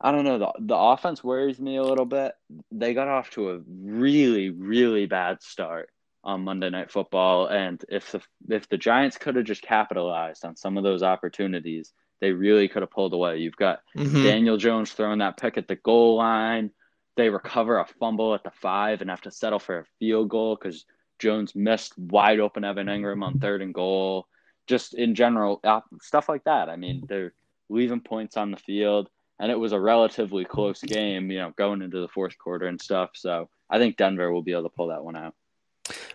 [0.00, 2.32] I don't know the the offense worries me a little bit.
[2.70, 5.90] They got off to a really really bad start
[6.24, 10.56] on Monday Night Football, and if the if the Giants could have just capitalized on
[10.56, 13.38] some of those opportunities, they really could have pulled away.
[13.38, 14.22] You've got Mhm.
[14.22, 16.70] Daniel Jones throwing that pick at the goal line.
[17.16, 20.54] They recover a fumble at the five and have to settle for a field goal
[20.56, 20.84] because
[21.18, 24.28] Jones missed wide open Evan Engram on third and goal.
[24.68, 26.68] Just in general, uh, stuff like that.
[26.68, 27.32] I mean, they're
[27.68, 29.08] leaving points on the field,
[29.38, 32.80] and it was a relatively close game, you know, going into the fourth quarter and
[32.80, 33.10] stuff.
[33.14, 35.34] So I think Denver will be able to pull that one out.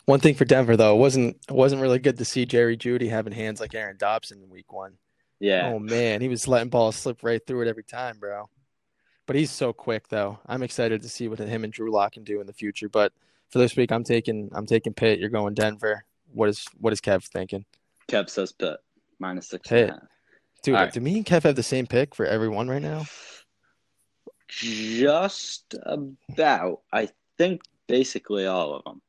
[0.06, 3.10] One thing for Denver though, it wasn't it wasn't really good to see Jerry Jeudy
[3.10, 4.98] having hands like Aaron Dobson in Week One.
[5.40, 5.72] Yeah.
[5.74, 8.50] Oh man, he was letting balls slip right through it every time, bro.
[9.26, 10.40] But he's so quick though.
[10.46, 12.90] I'm excited to see what him and Drew Lock can do in the future.
[12.90, 13.14] But
[13.50, 15.20] for this week, I'm taking I'm taking Pitt.
[15.20, 16.06] You're going Denver.
[16.34, 17.66] What is what is Kev thinking?
[18.10, 18.78] Kev says Pitt
[19.20, 20.02] minus six and a half.
[20.64, 20.94] Dude, right.
[20.94, 23.06] do me and Kev have the same pick for everyone right now?
[24.48, 26.82] Just about.
[26.92, 29.02] I think basically all of them.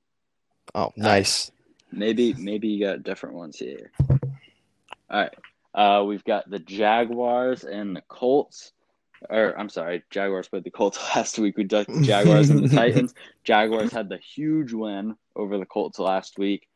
[0.74, 1.52] Oh, nice.
[1.92, 3.92] Maybe maybe you got different ones here.
[4.10, 4.18] All
[5.20, 5.34] right.
[5.72, 8.72] Uh, we've got the Jaguars and the Colts.
[9.30, 11.56] Or I'm sorry, Jaguars played the Colts last week.
[11.56, 13.14] We did the Jaguars and the Titans.
[13.44, 16.66] Jaguars had the huge win over the Colts last week.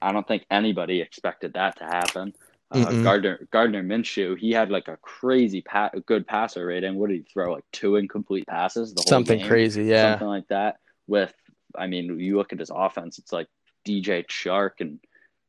[0.00, 2.34] I don't think anybody expected that to happen.
[2.72, 6.96] Uh, Gardner Gardner Minshew, he had like a crazy pa- good passer rating.
[6.96, 7.52] What did he throw?
[7.52, 8.92] Like two incomplete passes.
[8.92, 9.46] The whole Something game?
[9.48, 10.12] crazy, yeah.
[10.12, 10.78] something like that.
[11.06, 11.32] With,
[11.78, 13.46] I mean, you look at his offense, it's like
[13.86, 14.98] DJ Chark and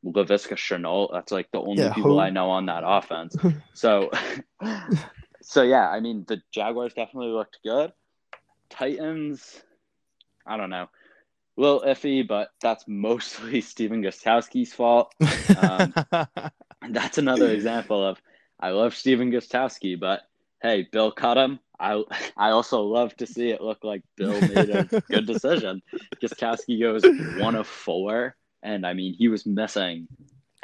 [0.05, 1.09] Laviska Shenault.
[1.11, 3.35] That's like the only Yeah, people who- I know on that offense.
[3.73, 4.11] so,
[5.41, 7.91] so yeah, I mean, the Jaguars definitely looked good.
[8.69, 9.59] Titans,
[10.45, 10.87] I don't know,
[11.57, 15.13] a little iffy, but that's mostly Stephen Gostkowski's fault.
[15.57, 15.93] Um,
[16.87, 18.17] And that's another example of
[18.61, 20.21] I love Stephen Gostkowski, but
[20.61, 21.59] hey, Bill cut him.
[21.77, 22.01] I
[22.37, 25.81] I also love to see it look like Bill made a good decision.
[26.23, 27.03] Gostkowski goes
[27.41, 30.07] one of four, and I mean he was missing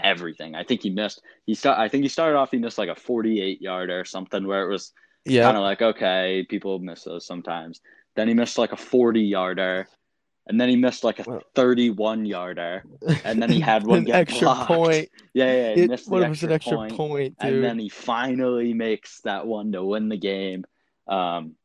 [0.01, 0.55] everything.
[0.55, 1.21] I think he missed.
[1.45, 1.77] He start.
[1.77, 2.51] I think he started off.
[2.51, 4.93] He missed like a forty-eight yarder or something, where it was
[5.43, 7.81] kind of like okay, people miss those sometimes.
[8.15, 9.89] Then he missed like a forty yarder,
[10.47, 12.83] and then he missed like a Well- thirty-one yarder,
[13.23, 14.67] and then he had one An get extra blocked.
[14.67, 15.09] point.
[15.33, 17.89] Yeah, yeah, he It, missed the what was an extra point, point, and then he
[17.89, 20.63] finally makes that one to win the game.
[21.07, 21.55] Um,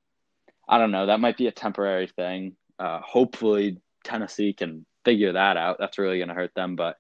[0.67, 1.07] I don't know.
[1.07, 2.57] That might be a temporary thing.
[2.79, 5.77] Uh, hopefully, Tennessee can figure that out.
[5.79, 6.77] That's really going to hurt them.
[6.77, 6.97] But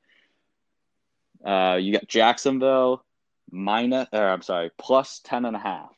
[1.44, 3.02] uh, you got Jacksonville
[3.50, 5.90] minus, or I'm sorry, plus 10 and a half.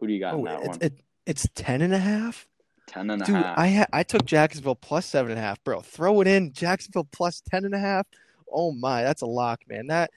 [0.00, 0.78] Who do you got in Oh, that it's, one?
[0.80, 0.92] it,
[1.26, 2.46] it's 10 and a half?
[2.86, 3.58] 10 and a Dude, half.
[3.58, 5.80] I ha- I took Jacksonville plus seven and a half, bro.
[5.80, 6.52] Throw it in.
[6.52, 8.06] Jacksonville plus ten and a half.
[8.52, 9.88] Oh my, that's a lock, man.
[9.88, 10.10] That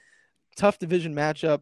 [0.56, 1.60] tough division matchup.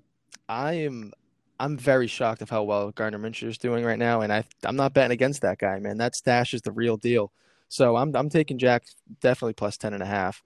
[0.49, 1.13] I am
[1.61, 4.77] I'm very shocked of how well Gardner Minshew is doing right now, and I I'm
[4.77, 5.99] not betting against that guy, man.
[5.99, 7.33] That stash is the real deal.
[7.69, 8.85] So I'm I'm taking Jack
[9.21, 10.43] definitely plus ten and a half.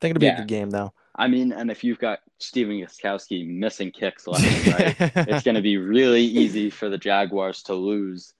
[0.00, 0.34] think it'll be Yeah.
[0.36, 0.92] a good game though.
[1.16, 4.96] I mean, and if you've got Stephen Gostkowski missing kicks left right,
[5.28, 8.34] it's going to be really easy for the Jaguars to lose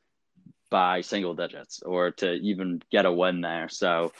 [0.71, 3.69] by single digits or to even get a win there.
[3.69, 4.13] So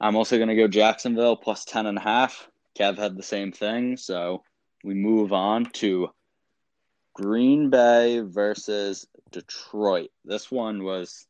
[0.00, 2.48] I'm also going to go Jacksonville plus 10 and a half.
[2.78, 3.96] Kev had the same thing.
[3.96, 4.42] So
[4.82, 6.10] we move on to
[7.14, 10.10] Green Bay versus Detroit.
[10.24, 11.26] This one was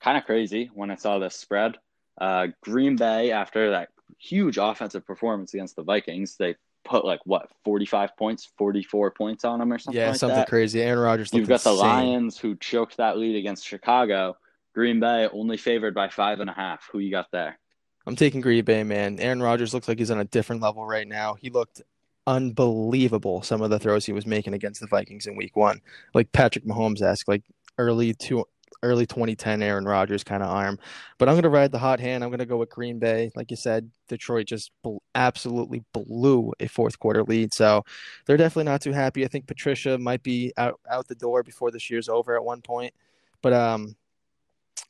[0.00, 1.76] kind of crazy when I saw this spread.
[2.20, 6.54] Uh, Green Bay, after that huge offensive performance against the Vikings, they
[6.86, 10.48] put like what 45 points 44 points on them or something yeah like something that.
[10.48, 10.80] crazy.
[10.80, 11.86] Aaron rodgers you've got the insane.
[11.86, 14.36] lions who choked that lead against chicago.
[14.74, 16.88] Green bay only favored by five and a half.
[16.92, 17.58] Who you got there?
[18.06, 19.18] I'm taking green bay man.
[19.20, 21.34] Aaron rodgers looks like he's on a different level right now.
[21.34, 21.82] He looked
[22.26, 25.80] unbelievable some of the throws he was making against the vikings in week one.
[26.14, 27.42] Like patrick mahomes asked like
[27.78, 28.44] early to
[28.82, 30.78] early 2010 Aaron Rodgers kind of arm.
[31.18, 32.22] But I'm going to ride the hot hand.
[32.22, 33.30] I'm going to go with Green Bay.
[33.34, 34.70] Like you said, Detroit just
[35.14, 37.52] absolutely blew a fourth quarter lead.
[37.54, 37.84] So
[38.26, 39.24] they're definitely not too happy.
[39.24, 42.62] I think Patricia might be out, out the door before this year's over at one
[42.62, 42.94] point.
[43.42, 43.96] But um,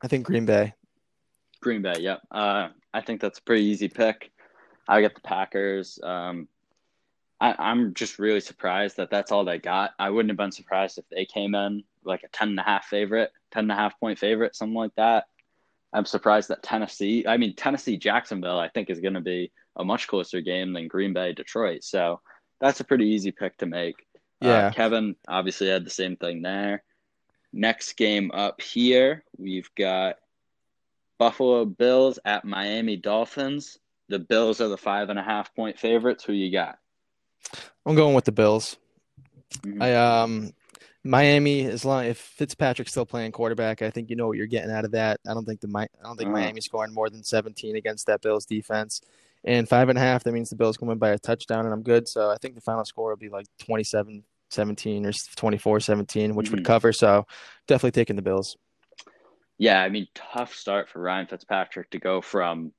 [0.03, 0.75] I think Green Bay.
[1.61, 4.31] green bay yep uh, i think that's a pretty easy pick
[4.89, 6.47] i get the packers um,
[7.41, 9.93] I, i'm just really surprised that that's all they got.
[9.99, 12.87] I wouldn't have been surprised if they came in like a 10 and a half
[12.87, 15.27] favorite 10 and a half point favorite something like that.
[15.93, 19.85] I'm surprised that tennessee i mean tennessee jacksonville i think is going to be a
[19.85, 21.85] much closer game than green bay detroit.
[21.85, 22.21] So
[22.61, 24.07] that's a pretty easy pick to make.
[24.41, 24.67] Yeah.
[24.67, 26.83] uh, kevin obviously had the same thing there.
[27.53, 30.17] Next game up here we've got
[31.19, 33.79] buffalo bills at miami dolphins.
[34.09, 36.25] The bills are the five and a half point favorites.
[36.25, 36.79] Who you got
[37.85, 38.77] I'm going with the Bills.
[39.63, 39.83] Mhm.
[39.83, 40.53] I um
[41.05, 44.73] Miami, as long if Fitzpatrick's still playing quarterback, I think you know what you're getting
[44.73, 45.21] out of that.
[45.29, 46.39] I don't think the Mi- I don't think Uh-huh.
[46.39, 49.01] Miami's scoring more than 17 against that Bills defense.
[49.45, 51.73] And five and a half, that means the Bills come in by a touchdown, and
[51.73, 52.09] I'm good.
[52.09, 56.51] So I think the final score will be like 27 17 or 24 17, which
[56.51, 56.93] would cover.
[56.93, 57.27] So
[57.69, 58.57] definitely taking the Bills.
[59.59, 62.73] Yeah, I mean, tough start for Ryan Fitzpatrick to go from,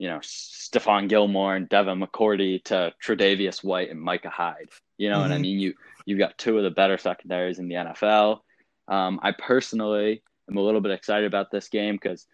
[0.00, 4.70] you know, Stephon Gilmore and Devin McCourty to Tre'Davious White and Micah Hyde.
[4.96, 5.40] You know what I Mhm.
[5.42, 5.60] mean?
[5.60, 5.74] You
[6.06, 8.40] you've got two of the better secondaries in the NFL.
[8.88, 12.26] Um, I personally am a little bit excited about this game because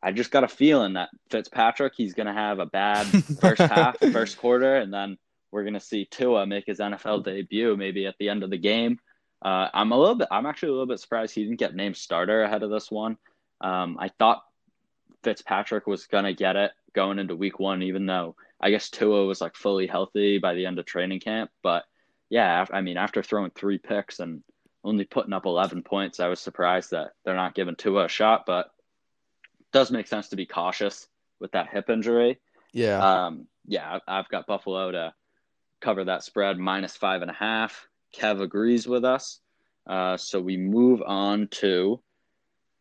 [0.00, 3.06] I just got a feeling that Fitzpatrick he's going to have a bad
[3.40, 5.18] first half, first quarter, and then
[5.50, 8.58] we're going to see Tua make his NFL debut maybe at the end of the
[8.58, 9.00] game.
[9.44, 10.28] Uh, I'm a little bit.
[10.30, 13.18] I'm actually a little bit surprised he didn't get named starter ahead of this one.
[13.60, 14.44] Um, I thought
[15.24, 19.40] Fitzpatrick was gonna get it going into Week One, even though I guess Tua was
[19.40, 21.50] like fully healthy by the end of training camp.
[21.62, 21.84] But
[22.28, 24.42] yeah, I mean, after throwing three picks and
[24.84, 28.44] only putting up 11 points, I was surprised that they're not giving Tua a shot.
[28.46, 28.66] But
[29.60, 31.08] it does make sense to be cautious
[31.40, 32.38] with that hip injury.
[32.72, 33.26] Yeah.
[33.26, 35.14] Um, yeah, I've got Buffalo to
[35.80, 37.86] cover that spread minus five and a half.
[38.14, 39.40] Kev agrees with us.
[39.86, 42.00] Uh, so we move on to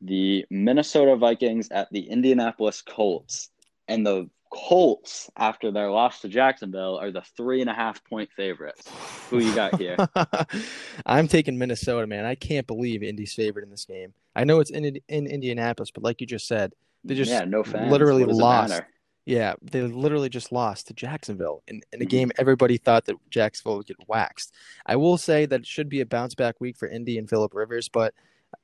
[0.01, 3.49] the Minnesota Vikings at the Indianapolis Colts.
[3.87, 8.29] And the Colts, after their loss to Jacksonville, are the three and a half point
[8.35, 8.87] favorites.
[9.29, 9.97] Who you got here?
[11.05, 12.25] I'm taking Minnesota, man.
[12.25, 14.13] I can't believe Indy's favored in this game.
[14.35, 16.73] I know it's in in Indianapolis, but like you just said,
[17.03, 17.91] They just yeah, no fans.
[17.91, 18.81] literally What does it lost.
[19.25, 22.09] Yeah, they literally just lost to Jacksonville in, in a Mhm.
[22.09, 24.53] game everybody thought that Jacksonville would get waxed.
[24.85, 27.53] I will say that it should be a bounce back week for Indy and Philip
[27.53, 28.13] Rivers, but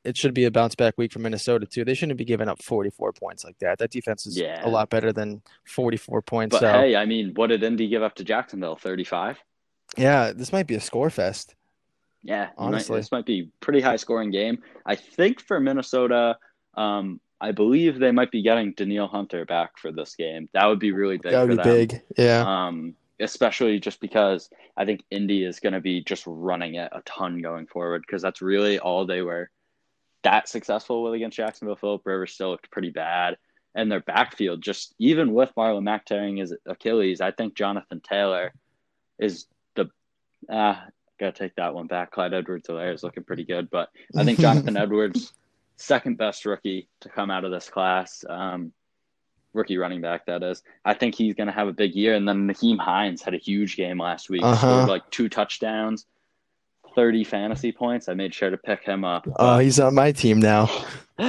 [0.04, 1.84] it should be a bounce back week for Minnesota too.
[1.86, 3.78] They shouldn't be giving up 44 points like that.
[3.80, 4.66] That defense is Yeah.
[4.66, 6.54] a lot better than 44 points.
[6.54, 8.76] But so hey, I mean, what did Indy give up to Jacksonville?
[8.76, 9.38] 35?
[9.98, 11.56] yeah, this might be a score fest.
[12.24, 13.00] Yeah, you might- Honestly.
[13.00, 14.64] this might be pretty high scoring game.
[14.86, 16.38] I think for Minnesota,
[16.76, 20.48] um, I believe they might be getting Danielle Hunter back for this game.
[20.54, 21.64] That would be really big that would be them.
[21.66, 22.02] big.
[22.18, 22.44] Yeah.
[22.68, 27.02] Um, especially just because I think Indy is going to be just running it a
[27.02, 29.50] ton going forward because that's really all they were
[30.24, 31.76] that successful with against Jacksonville.
[31.76, 33.38] Philip Rivers still looked pretty bad.
[33.76, 38.54] And their backfield, just even with Marlon Mack tearing his Achilles, I think Jonathan Taylor
[39.18, 39.90] is the
[40.48, 40.76] uh
[41.20, 42.12] gotta take that one back.
[42.12, 45.34] Clyde Edwards-Helaire is looking pretty good, but I think Jonathan Edwards,
[45.76, 48.74] second best rookie to come out of this class, um,
[49.54, 50.62] rookie running back that is.
[50.86, 52.14] I think he's going to have a big year.
[52.16, 54.56] And then Nyheim Hines had a huge game last week, Uh-huh.
[54.56, 56.06] scored like two touchdowns,
[56.96, 58.08] thirty fantasy points.
[58.10, 59.28] I made sure to pick him up.
[59.38, 60.70] Oh, he's on my team now.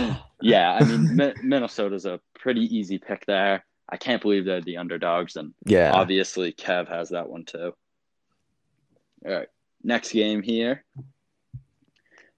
[0.41, 3.65] yeah, I mean Mi- Minnesota's a pretty easy pick there.
[3.89, 5.93] I can't believe they're the underdogs, and Yeah.
[5.93, 7.75] obviously Kev has that one too.
[9.27, 9.49] All right,
[9.83, 10.85] next game here.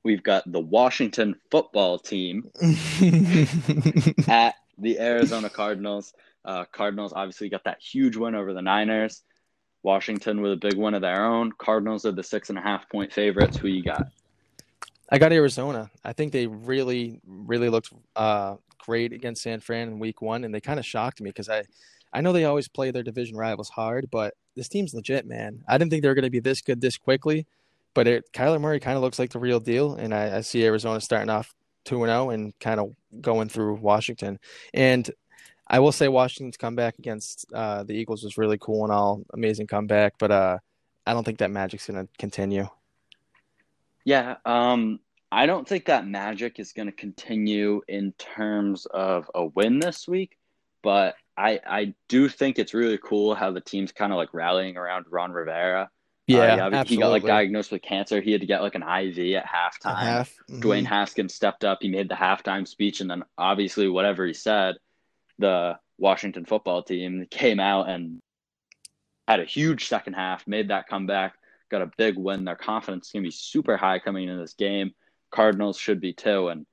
[0.03, 2.51] We've got the Washington football team
[4.29, 6.15] at the Arizona Cardinals.
[6.45, 9.23] Uh, Cardinals obviously got that huge win over the Niners.
[9.87, 11.53] Washington with a big one of their own.
[11.53, 13.57] Cardinals are the six and a half point favorites.
[13.57, 14.09] Who you got?
[15.11, 15.89] I got Arizona.
[16.05, 20.53] I think they really, really looked uh, great against San Fran in Week One, and
[20.53, 21.63] they kind of shocked me because I,
[22.13, 25.63] I know they always play their division rivals hard, but this team's legit, man.
[25.69, 27.47] I didn't think they were going to be this good this quickly,
[27.95, 30.65] but it, Kyler Murray kind of looks like the real deal, and I, I see
[30.65, 34.41] Arizona starting off two and zero and kind of going through Washington.
[34.75, 35.09] And
[35.69, 39.67] I will say Washington's comeback against uh, the Eagles was really cool and all, amazing
[39.67, 40.59] comeback, but uh,
[41.07, 42.69] I don't think that magic's going to continue.
[44.05, 45.01] Yeah, um,
[45.33, 50.07] I don't think that magic is going to continue in terms of a win this
[50.07, 50.39] week,
[50.83, 54.77] but I I do think it's really cool how the team's kind of like rallying
[54.77, 55.91] around Ron Rivera.
[56.29, 58.21] Yeah, Uh, he got like diagnosed with cancer.
[58.21, 59.97] He had to get like an IV at halftime.
[59.97, 60.35] half.
[60.51, 60.61] mhm.
[60.61, 61.79] Dwayne Haskins stepped up.
[61.83, 64.77] He made the halftime speech, and then obviously whatever he said,
[65.39, 68.21] the Washington football team came out and
[69.29, 71.35] had a huge second half, made that comeback,
[71.71, 72.45] got a big win.
[72.45, 74.93] Their confidence is gonna be super high coming into this game.
[75.31, 76.67] Cardinals should be too, and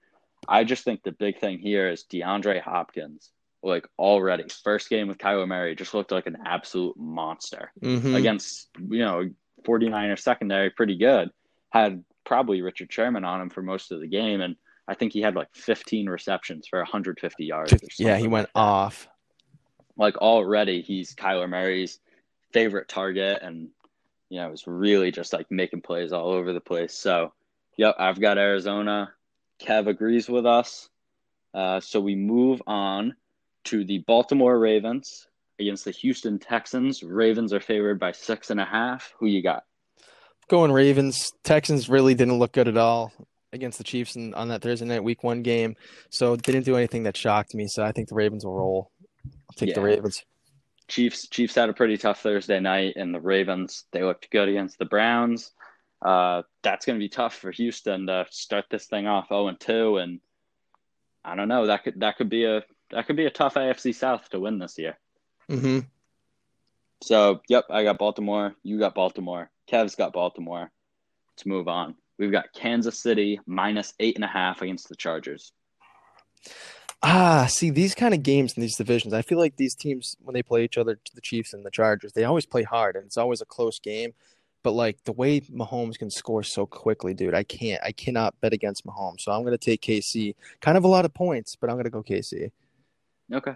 [0.48, 3.32] I just think the big thing here is DeAndre Hopkins.
[3.64, 8.16] Like already, first game with Kyler Murray just looked like an absolute monster Mhm.
[8.16, 9.30] against you know
[9.64, 11.32] 49er secondary pretty good
[11.70, 14.58] had probably richard sherman on him for most of the game and
[14.88, 18.64] i think he had like 15 receptions for 150 yards or Yeah, he went like
[18.64, 19.08] off.
[19.98, 22.00] like already he's kyler murray's
[22.52, 23.70] favorite target and
[24.30, 26.94] you know is really just like making plays all over the place.
[26.94, 27.34] So
[27.78, 29.14] yep i've got arizona.
[29.62, 30.90] Kev agrees with us.
[31.54, 33.16] Uh, so we move on
[33.66, 35.28] to the baltimore ravens
[35.60, 37.04] against the houston texans.
[37.04, 39.14] Ravens are favored by six and a half.
[39.20, 39.64] Who you got?
[40.50, 41.32] Going Ravens.
[41.44, 43.14] Texans really didn't look good at all
[43.54, 45.76] against the Chiefs in, on that Thursday night Week One game,
[46.10, 47.68] so didn't do anything that shocked me.
[47.68, 48.92] So I think the Ravens will roll.
[49.26, 50.24] I'll take the Ravens.
[50.88, 54.78] Chiefs Chiefs had a pretty tough Thursday night, and the Ravens they looked good against
[54.78, 55.52] the Browns.
[56.04, 59.60] Uh, that's going to be tough for Houston to start this thing off zero and
[59.60, 60.20] two, and
[61.24, 63.96] I don't know that could that could be a that could be a tough AFC
[63.96, 64.98] South to win this year.
[65.50, 65.80] hmm
[67.02, 68.56] So, yep, I got Baltimore.
[68.64, 69.50] You got Baltimore.
[69.68, 70.72] Kev's got Baltimore.
[71.32, 71.96] Let's move on.
[72.18, 75.52] We've got Kansas City minus eight and a half against the Chargers.
[77.02, 79.14] Ah, see these kind of games in these divisions.
[79.14, 82.14] I feel like these teams when they play each other, the Chiefs and the Chargers,
[82.14, 84.14] they always play hard, and it's always a close game.
[84.64, 88.54] But like the way Mahomes can score so quickly, dude, I can't, I cannot bet
[88.54, 89.22] against Mahomes.
[89.22, 90.36] So I'm gonna take KC.
[90.62, 92.52] Kind of a lot of points, but I'm gonna go KC.
[93.32, 93.56] Okay.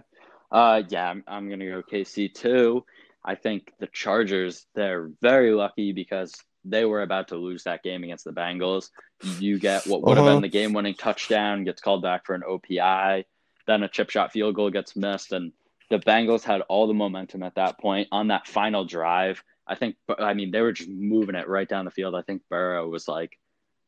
[0.50, 2.84] Uh, yeah, I'm, I'm going to go KC too.
[3.24, 6.34] I think the Chargers, they're very lucky because
[6.70, 8.90] they were about to lose that game against the Bengals.
[9.22, 10.36] You get what would have Uh-huh.
[10.36, 13.24] been the game winning touchdown, gets called back for an OPI,
[13.66, 15.32] then a chip shot field goal gets missed.
[15.32, 15.52] And
[15.90, 19.42] the Bengals had all the momentum at that point on that final drive.
[19.66, 22.14] I think, I mean, they were just moving it right down the field.
[22.14, 23.38] I think Burrow was like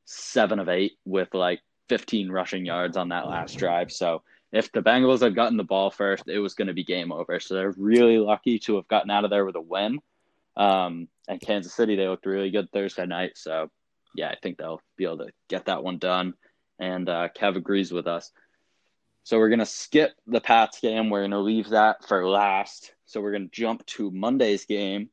[0.04, 3.90] seven of eight with like 15 rushing yards on that last drive.
[3.92, 4.22] So,
[4.52, 7.38] if the Bengals had gotten the ball first, it was going to be game over.
[7.38, 10.00] So they're really lucky to have gotten out of there with a win.
[10.56, 13.32] Um, and Kansas City, they looked really good Thursday night.
[13.36, 13.70] So,
[14.14, 16.34] yeah, I think they'll be able to get that one done.
[16.78, 18.30] And uh, Kev agrees with us.
[19.22, 21.10] So we're going to skip the Pats game.
[21.10, 22.94] We're going to leave that for last.
[23.06, 25.10] So we're going to jump to Monday's game.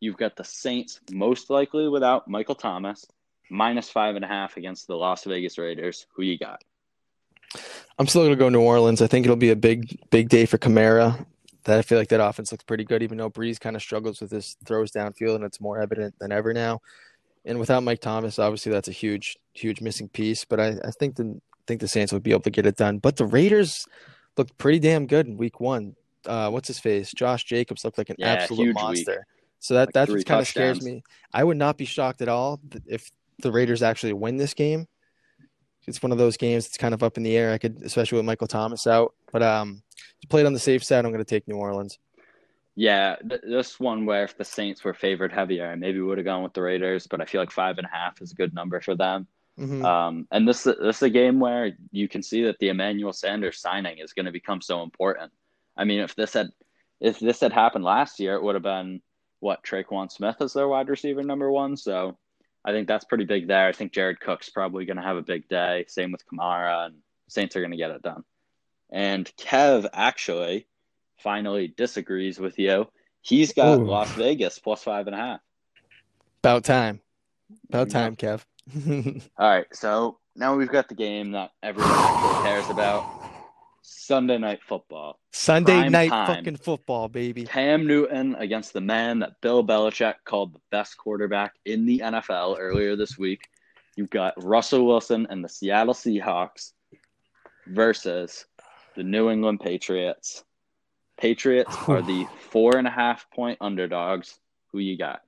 [0.00, 3.06] You've got the Saints most likely without Michael Thomas,
[3.50, 6.06] minus five and a half against the Las Vegas Raiders.
[6.14, 6.62] Who you got?
[7.98, 9.00] I'm still gonna go New Orleans.
[9.00, 11.24] I think it'll be a big, big day for Kamara.
[11.64, 14.20] That I feel like that offense looks pretty good, even though Brees kind of struggles
[14.20, 16.80] with his throws downfield, and it's more evident than ever now.
[17.44, 20.44] And without Mike Thomas, obviously that's a huge, huge missing piece.
[20.44, 22.98] But I, I think the think the Saints would be able to get it done.
[22.98, 23.86] But the Raiders
[24.36, 25.96] looked pretty damn good in Week One.
[26.26, 27.12] Uh, what's his face?
[27.12, 29.26] Josh Jacobs looked like an Yeah, absolute monster.
[29.60, 31.02] So that Like that's what kind of scares me.
[31.32, 34.86] I would not be shocked at all if the Raiders actually win this game.
[35.86, 37.52] It's one of those games that's kind of up in the air.
[37.52, 39.14] I could, especially with Michael Thomas out.
[39.32, 39.82] But um,
[40.22, 41.98] to play it on the safe side, I'm going to take New Orleans.
[42.76, 46.24] Yeah, th- this one where if the Saints were favored heavier, I maybe would have
[46.24, 48.52] gone with the Raiders, but I feel like five and a half is a good
[48.52, 49.28] number for them.
[49.58, 49.84] Mhm.
[49.84, 53.60] Um, and this this is a game where you can see that the Emmanuel Sanders
[53.60, 55.32] signing is going to become so important.
[55.76, 56.48] I mean, if this had
[57.00, 59.00] if this had happened last year, it would have been
[59.38, 61.76] what Tre'Quan Smith as their wide receiver number one.
[61.76, 62.18] So
[62.64, 63.68] I think that's pretty big there.
[63.68, 65.84] I think Jared Cook's probably going to have a big day.
[65.86, 66.96] Same with Kamara, and
[67.28, 68.24] Saints are going to get it done.
[68.90, 70.66] And Kev actually
[71.18, 72.86] finally disagrees with you.
[73.22, 73.84] He's got Ooh.
[73.84, 75.40] Las Vegas plus five and a half.
[76.42, 77.00] About time.
[77.68, 77.92] About Yeah.
[77.92, 78.44] time, Kev.
[79.38, 83.04] All right, so now we've got the game that everyone actually cares about.
[83.86, 85.18] Sunday night football.
[85.32, 86.26] Sunday Prime night time.
[86.26, 87.44] fucking football, baby.
[87.44, 92.56] Cam Newton against the man that Bill Belichick called the best quarterback in the NFL
[92.58, 93.42] earlier this week.
[93.96, 96.72] You've got Russell Wilson and the Seattle Seahawks
[97.66, 98.46] versus
[98.96, 100.44] the New England Patriots.
[101.16, 104.38] Patriots are the four and a half point underdogs.
[104.72, 105.22] Who you got?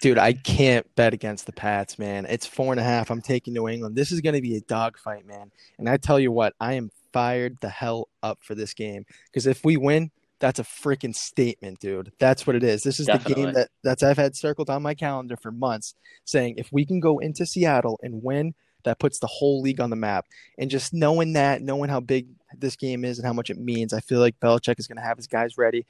[0.00, 2.26] Dude, I can't bet against the Pats, man.
[2.26, 3.10] It's four and a half.
[3.10, 3.96] I'm taking New England.
[3.96, 5.50] This is going to be a dogfight, man.
[5.78, 9.46] And I tell you what, I am fired the hell up for this game because
[9.46, 12.12] if we win, that's a freaking statement, dude.
[12.18, 12.82] That's what it is.
[12.82, 16.56] This is the game that that's I've had circled on my calendar for months, saying
[16.58, 19.96] if we can go into Seattle and win, that puts the whole league on the
[19.96, 20.26] map.
[20.58, 22.26] And just knowing that, knowing how big
[22.58, 25.02] this game is and how much it means, I feel like Belichick is going to
[25.02, 25.86] have his guys ready,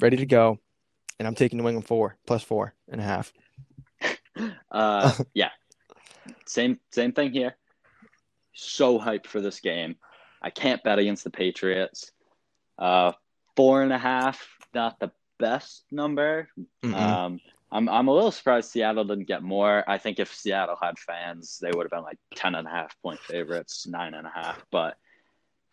[0.00, 0.58] ready to go.
[1.18, 3.32] And I'm taking New England four plus four and a half.
[4.70, 5.50] Uh, yeah,
[6.46, 7.54] same same thing here.
[8.54, 9.96] So hyped for this game.
[10.40, 12.10] I can't bet against the Patriots.
[12.78, 13.12] Uh,
[13.56, 16.48] four and a half, not the best number.
[16.82, 16.94] Mm-mm.
[16.94, 17.40] Um,
[17.72, 19.82] I'm I'm a little surprised Seattle didn't get more.
[19.88, 22.94] I think if Seattle had fans, they would have been like 10 and a half
[23.02, 24.96] point favorites, nine and a half, but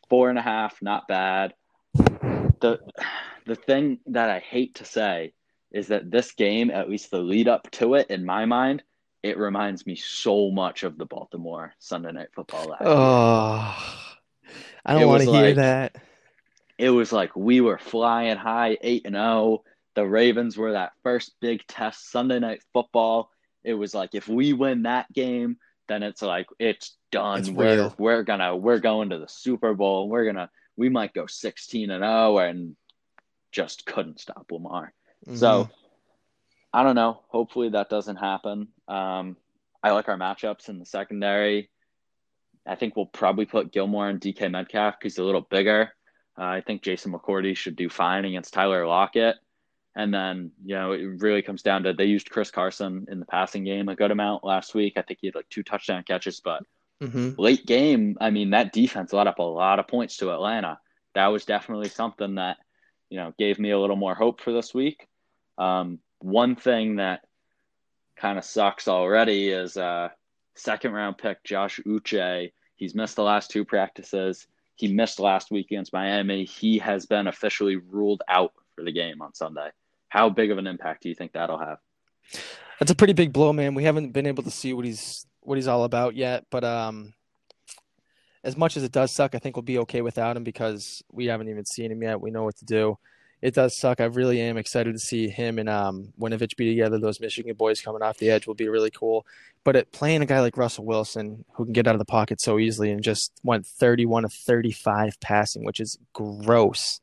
[0.10, 1.54] four and a half, not bad.
[1.94, 2.80] The
[3.46, 5.34] the thing that I hate to say
[5.72, 8.84] is that this game, at least the lead up to it, in my mind,
[9.24, 12.90] it reminds me so much of the Baltimore Sunday night football last year.
[12.92, 14.06] Oh,
[14.86, 15.96] I don't want to hear like- that.
[16.78, 19.64] it was like we were flying high, eight and zero.
[19.96, 23.32] The Ravens were that first big test Sunday night football.
[23.64, 25.58] It was like if we win that game,
[25.90, 27.40] then it's like it's done.
[27.40, 27.96] It's we're real.
[27.98, 30.08] we're gonna we're going to the Super Bowl.
[30.08, 32.78] We're gonna we might go sixteen and zero and
[33.52, 34.94] just couldn't stop Lamar.
[35.36, 35.70] So Mhm.
[36.72, 37.24] I don't know.
[37.30, 38.68] Hopefully that doesn't happen.
[38.88, 39.36] Um,
[39.84, 41.70] I like our matchups in the secondary.
[42.66, 45.92] I think we'll probably put Gilmore and DK Metcalf because he's a little bigger.
[46.38, 49.38] Uh, I think Jason McCourty should do fine against Tyler Lockett.
[49.96, 53.26] And then, you know, it really comes down to they used Chris Carson in the
[53.26, 54.94] passing game a good amount last week.
[54.98, 56.64] I think he had like two touchdown catches, but
[57.02, 57.38] Mhm.
[57.38, 60.80] late game, I mean, that defense let up a lot of points to Atlanta.
[61.16, 62.58] That was definitely something that,
[63.10, 65.08] you know, gave me a little more hope for this week.
[65.58, 67.26] Um, one thing that
[68.16, 70.10] kind of sucks already is uh,
[70.56, 72.52] second round pick Josh Uche.
[72.76, 74.48] He's missed the last two practices.
[74.76, 76.46] He missed last week against Miami.
[76.46, 79.70] He has been officially ruled out for the game on Sunday.
[80.08, 81.80] How big of an impact do you think that'll have?
[82.80, 83.76] That's a pretty big blow, man.
[83.76, 87.14] We haven't been able to see what he's what he's all about yet, but um,
[88.44, 91.26] as much as it does suck, I think we'll be okay without him because we
[91.26, 92.22] haven't even seen him yet.
[92.22, 92.98] We know what to do.
[93.42, 94.02] It does suck.
[94.02, 97.00] I really am excited to see him and um, Winovich be together.
[97.00, 99.26] Those Michigan boys coming off the edge will be really cool.
[99.64, 102.42] But it, playing a guy like Russell Wilson, who can get out of the pocket
[102.42, 107.00] so easily and just went 31 of 35 passing, which is gross.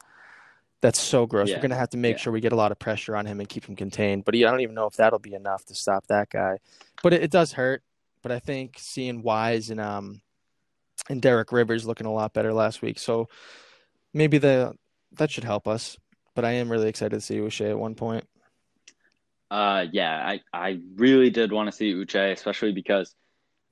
[0.86, 1.48] That's so gross.
[1.48, 1.56] Yeah.
[1.56, 2.18] We're going to have to make Yeah.
[2.18, 4.24] sure we get a lot of pressure on him and keep him contained.
[4.24, 6.58] But yeah, I don't even know if that'll be enough to stop that guy.
[7.02, 7.82] But it, it does hurt.
[8.22, 10.20] But I think seeing Wise and um
[11.10, 13.28] and Derek Rivers looking a lot better last week, so
[14.14, 14.74] maybe the
[15.14, 15.96] that should help us.
[16.36, 18.22] But I am really excited to see Uche at one point.
[19.50, 23.12] Uh, yeah, I, I really did want to see Uche, especially because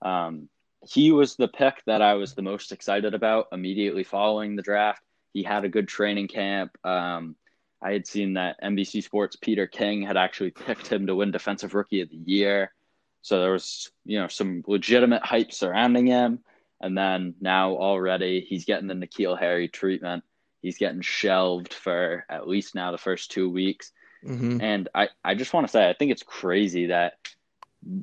[0.02, 0.48] um,
[0.84, 5.00] he was the pick that I was the most excited about immediately following the draft.
[5.34, 6.78] He had a good training camp.
[6.84, 7.36] Um,
[7.82, 11.74] I had seen that NBC Sports Peter King had actually picked him to win Defensive
[11.74, 12.72] Rookie of the Year.
[13.20, 16.38] So there was, you know, some legitimate hype surrounding him.
[16.80, 20.24] And then now already he's getting the N'Keal Harry treatment.
[20.62, 23.92] He's getting shelved for at least now the first two weeks.
[24.26, 24.60] Mm-hmm.
[24.62, 27.14] And I, I just want to say, I think it's crazy that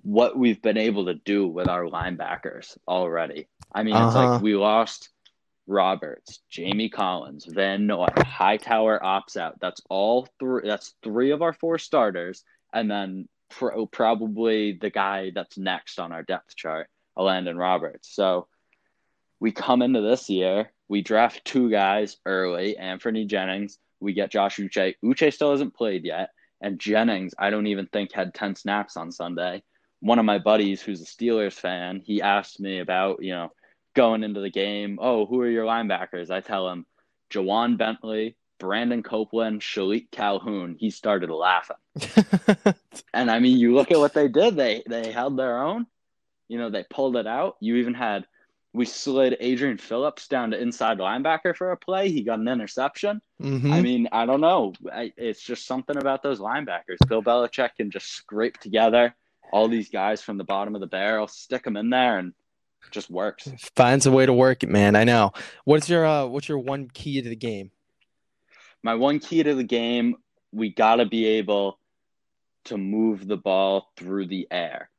[0.04, 3.48] what we've been able to do with our linebackers already.
[3.74, 4.34] I mean, it's Uh-huh.
[4.34, 5.10] like we lost
[5.72, 9.60] Roberts, Jamie Collins, Van Noy, Hightower opts out.
[9.60, 10.68] That's all three.
[10.68, 12.44] That's three of our four starters,
[12.74, 18.14] and then pro- probably the guy that's next on our depth chart, Landon Roberts.
[18.14, 18.48] So
[19.40, 23.80] we come into this year, we draft two guys early, Anfernee Jennings.
[24.00, 24.96] We get Josh Uche.
[25.04, 29.12] Uche still hasn't played yet, and Jennings, I don't even think had ten snaps on
[29.12, 29.64] Sunday.
[30.02, 33.52] One of my buddies, who's a Steelers fan, he asked me about you know
[33.94, 35.00] going into the game.
[35.02, 36.32] Oh, who are your linebackers?
[36.32, 36.86] I tell him
[37.32, 40.76] Ja'Whaun Bentley, Brandon Copeland, Shilique Calhoun.
[40.80, 41.78] He started laughing.
[43.14, 44.56] And I mean, you look at what they did.
[44.56, 45.86] They they held their own.
[46.48, 47.58] You know, they pulled it out.
[47.60, 48.26] You even had
[48.74, 52.10] we slid Adrian Phillips down to inside linebacker for a play.
[52.10, 53.22] He got an interception.
[53.42, 53.74] mm-hmm.
[53.74, 54.74] I mean, I don't know.
[54.92, 56.98] I, it's just something about those linebackers.
[57.08, 59.14] Bill Belichick can just scrape together
[59.52, 62.34] all these guys from the bottom of the barrel, stick them in there, and
[62.90, 63.48] just works.
[63.76, 64.96] Finds a way to work it, man.
[64.96, 65.32] I know.
[65.66, 67.72] What's your uh what's your one key to the game?
[68.84, 70.16] My one key to the game,
[70.52, 71.78] we got to be able
[72.66, 74.90] to move the ball through the air.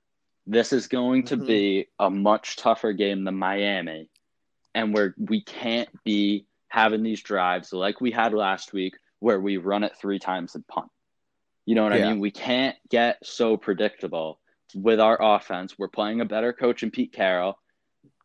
[0.46, 1.46] This is going to Mhm.
[1.46, 4.08] be a much tougher game than Miami.
[4.74, 9.56] And where we can't be having these drives like we had last week where we
[9.58, 10.90] run it three times and punt.
[11.66, 12.06] You know what Yeah.
[12.06, 12.18] I mean?
[12.20, 14.40] We can't get so predictable
[14.74, 15.78] with our offense.
[15.78, 17.58] We're playing a better coach in Pete Carroll,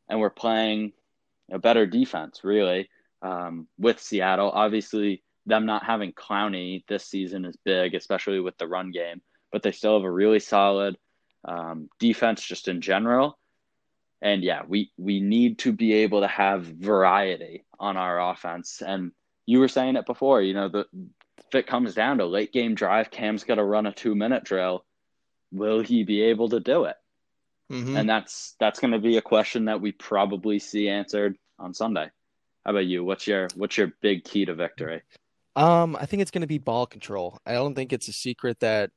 [0.09, 0.93] and we're playing
[1.51, 2.89] a better defense, really,
[3.21, 4.51] um, with Seattle.
[4.51, 9.63] Obviously, them not having Clowney this season is big, especially with the run game, but
[9.63, 10.97] they still have a really solid
[11.45, 13.37] um, defense just in general.
[14.21, 18.81] And yeah, we, we need to be able to have variety on our offense.
[18.85, 19.11] And
[19.45, 20.85] you were saying it before, you know, the,
[21.37, 24.43] if it comes down to late game drive, Cam's got to run a two minute
[24.43, 24.83] drill.
[25.51, 26.95] Will he be able to do it?
[27.71, 27.97] Mm-hmm.
[27.97, 32.09] And that's that's going to be a question that we probably see answered on Sunday.
[32.65, 33.03] How about you?
[33.03, 35.01] What's your what's your big key to victory?
[35.55, 37.39] Um, I think it's going to be ball control.
[37.45, 38.91] I don't think it's a secret that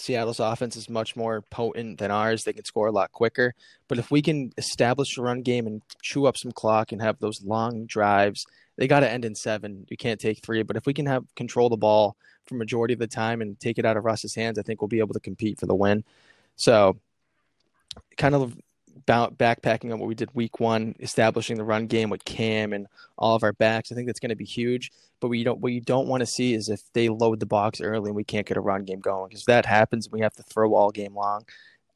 [0.00, 2.44] Seattle's offense is much more potent than ours.
[2.44, 3.54] They can score a lot quicker.
[3.88, 7.18] But if we can establish a run game and chew up some clock and have
[7.18, 8.46] those long drives,
[8.76, 9.86] they got to end in seven.
[9.88, 10.62] You can't take three.
[10.62, 12.16] But if we can have control the ball
[12.46, 14.88] for majority of the time and take it out of Russ's hands, I think we'll
[14.88, 16.04] be able to compete for the win.
[16.56, 16.98] So,
[18.16, 18.56] kind of
[19.06, 22.86] ba- backpacking on what we did week one, establishing the run game with Cam and
[23.16, 23.90] all of our backs.
[23.90, 24.92] I think that's going to be huge.
[25.20, 27.80] But we don't what you don't want to see is if they load the box
[27.80, 29.28] early and we can't get a run game going.
[29.28, 31.44] Because if that happens, we have to throw all game long.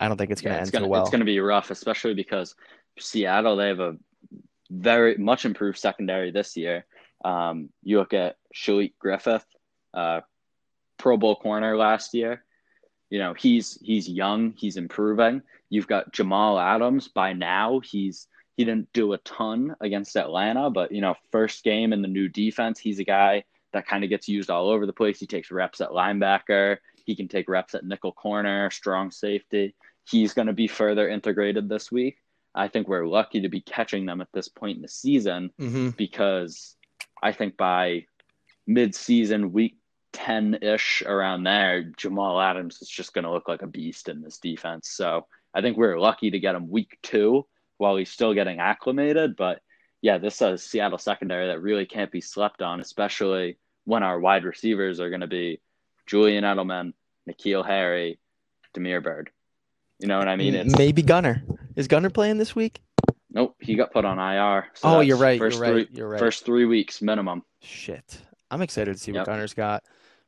[0.00, 1.02] I don't think it's going Yeah, to end gonna so well.
[1.02, 2.56] it's gonna be rough, especially because
[2.98, 3.96] Seattle they have a
[4.70, 6.84] very much improved secondary this year.
[7.24, 9.40] Um, you look at Shaquill Griffin,
[9.94, 10.22] uh,
[10.98, 12.44] Pro Bowl corner last year.
[13.10, 15.42] You know he's he's young, he's improving.
[15.72, 17.08] You've got Jamal Adams.
[17.08, 21.94] By now, he's he didn't do a ton against Atlanta, but you know first game
[21.94, 24.92] in the new defense, he's a guy that kind of gets used all over the
[24.92, 25.18] place.
[25.18, 26.76] He takes reps at linebacker.
[27.06, 29.74] He can take reps at nickel corner, strong safety.
[30.04, 32.18] He's going to be further integrated this week.
[32.54, 35.88] I think we're lucky to be catching them at this point in the season hmm
[35.96, 36.76] because
[37.22, 38.04] I think by
[38.66, 39.78] mid-season, week
[40.12, 44.20] ten ish, around there, Jamal Adams is just going to look like a beast in
[44.20, 44.90] this defense.
[44.90, 47.46] So I think we're lucky to get him week two
[47.78, 49.36] while he's still getting acclimated.
[49.36, 49.60] But
[50.00, 54.18] yeah, this is a Seattle secondary that really can't be slept on, especially when our
[54.18, 55.60] wide receivers are going to be
[56.06, 56.92] Julian Edelman,
[57.28, 58.18] N'Keal Harry,
[58.74, 59.30] Damiere Byrd.
[59.98, 60.54] You know what I mean?
[60.54, 61.44] It's Maybe Gunner
[61.76, 62.80] is Gunner playing this week?
[63.30, 63.56] nope.
[63.60, 64.68] He got put on IR.
[64.74, 65.38] So oh, you're right.
[65.38, 65.88] First You're right.
[65.88, 66.18] three, You're right.
[66.18, 67.42] First three weeks minimum.
[67.60, 69.26] Shit, I'm excited to see what Yep.
[69.26, 69.84] Gunner's got.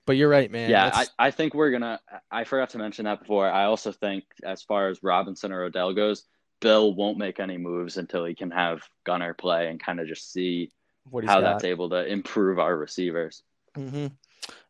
[0.06, 0.70] But you're right, man.
[0.70, 2.00] yeah, I, That's- I think we're gonna.
[2.30, 3.48] I forgot to mention that before.
[3.48, 6.24] I also think, as far as Robinson or Odell goes,
[6.60, 10.32] Bill won't make any moves until he can have Gunner play and kind of just
[10.32, 10.70] see
[11.10, 11.52] what he's how got.
[11.52, 13.42] that's able to improve our receivers.
[13.74, 14.06] hmm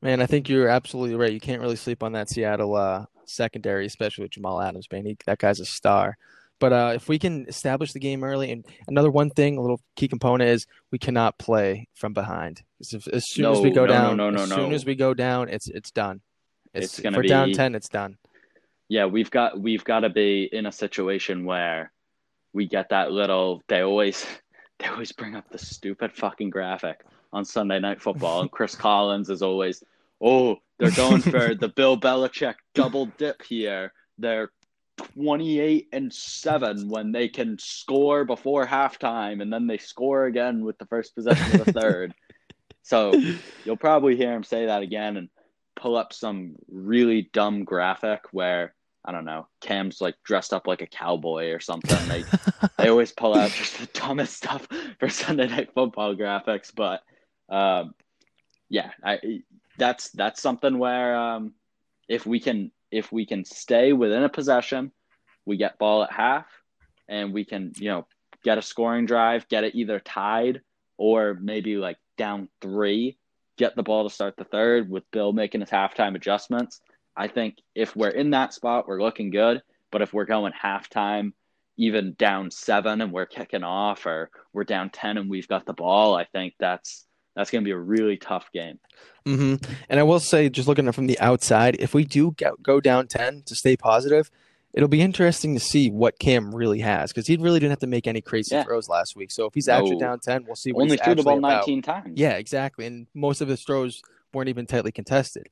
[0.00, 1.32] Man, I think you're absolutely right.
[1.32, 5.04] You can't really sleep on that Seattle uh, secondary, especially with Jamal Adams, man.
[5.04, 6.16] He, that guy's a star.
[6.64, 9.82] But uh, if we can establish the game early, and another one thing, a little
[9.96, 12.62] key component is we cannot play from behind.
[12.80, 14.56] if, as soon as we No, go no, no, down, no, no, as no.
[14.56, 16.22] soon as we go down, it's it's done.
[16.72, 18.16] It's, It's gonna we're down ten, it's done.
[18.88, 21.92] Yeah, we've got we've got to be in a situation where
[22.54, 23.62] we get that little.
[23.68, 24.24] They always
[24.78, 29.28] they always bring up the stupid fucking graphic on Sunday Night Football, and Chris Collins
[29.28, 29.84] is always,
[30.18, 33.92] oh, they're going for the Bill Belichick double dip here.
[34.16, 34.50] They're
[34.96, 40.78] 28 and 7 when they can score before halftime and then they score again with
[40.78, 42.14] the first possession of the third.
[42.82, 43.12] so
[43.64, 45.28] you'll probably hear him say that again and
[45.76, 48.74] pull up some really dumb graphic where
[49.06, 52.08] I don't know, Cam's like dressed up like a cowboy or something.
[52.08, 52.24] They
[52.78, 54.66] they always pull out just the dumbest stuff
[54.98, 57.02] for Sunday Night Football graphics, but
[57.50, 57.94] um,
[58.70, 59.42] yeah, I
[59.76, 61.52] that's that's something where um,
[62.08, 64.92] if we can if we can stay within a possession,
[65.44, 66.46] we get ball at half,
[67.08, 68.06] and we can you know
[68.44, 70.60] get a scoring drive, get it either tied
[70.96, 73.18] or maybe like down three,
[73.58, 76.80] get the ball to start the third with Bill making his halftime adjustments.
[77.16, 79.62] I think if we're in that spot, we're looking good.
[79.90, 81.32] But if we're going halftime,
[81.76, 85.72] even down seven and we're kicking off, or we're down ten and we've got the
[85.72, 88.78] ball, I think that's that's going to be a really tough game.
[89.26, 89.56] hmm
[89.88, 92.80] And I will say, just looking at it from the outside, if we do go,
[92.80, 94.30] down 10 to stay positive,
[94.72, 97.86] it'll be interesting to see what Cam really has because he really didn't have to
[97.86, 98.64] make any crazy Yeah.
[98.64, 99.30] throws last week.
[99.30, 100.00] So if he's actually No.
[100.00, 101.66] down 10, we'll see what Only he's threw the ball actually about.
[101.68, 102.18] 19 times.
[102.18, 102.86] Yeah, exactly.
[102.86, 105.48] And most of his throws weren't even tightly contested.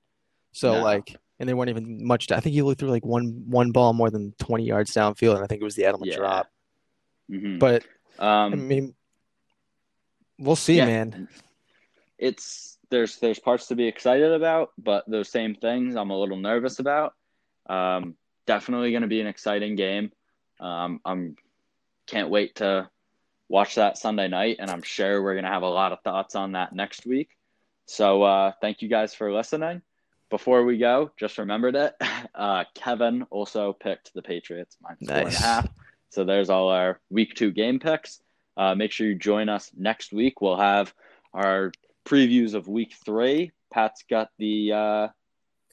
[0.53, 0.83] So No.
[0.83, 2.31] like, and they weren't even much.
[2.31, 5.43] I think he only threw like one one ball more than 20 yards downfield, and
[5.45, 6.17] I think it was the Edelman Yeah.
[6.17, 6.51] drop.
[7.31, 7.59] Mhm.
[7.59, 7.85] But
[8.19, 8.95] I um, mean,
[10.39, 11.29] we'll see, yeah, man.
[12.23, 16.37] It's there's there's parts to be excited about, but those same things I'm a little
[16.37, 17.15] nervous about.
[17.69, 18.15] Um,
[18.47, 20.13] definitely going to be an exciting game.
[20.61, 21.37] Um, I'm
[22.07, 22.89] can't wait to
[23.49, 26.35] watch that Sunday night, and I'm sure we're going to have a lot of thoughts
[26.37, 27.31] on that next week.
[27.87, 29.83] So uh, thank you guys for listening.
[30.31, 31.95] Before we go, just remembered it.
[32.35, 35.39] Uh, Kevin also picked the Patriots minus four and a Nice.
[35.39, 35.69] half.
[36.09, 38.23] So there's all our week two game picks.
[38.57, 40.41] Uh, make sure you join us next week.
[40.41, 40.95] We'll have
[41.35, 41.73] our
[42.05, 43.53] previews of week three.
[43.73, 45.09] Pat's got the uh,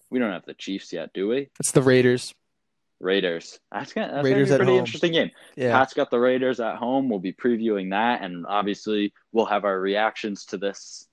[0.10, 1.50] we don't have the Chiefs yet, do we?
[1.60, 2.34] It's the Raiders.
[3.00, 3.60] Raiders.
[3.72, 4.80] That's gonna, that's Raiders gonna at be a pretty home.
[4.80, 5.32] interesting game.
[5.56, 5.78] Yeah.
[5.78, 7.10] Pat's got the Raiders at home.
[7.10, 11.08] We'll be previewing that, and obviously we'll have our reactions to this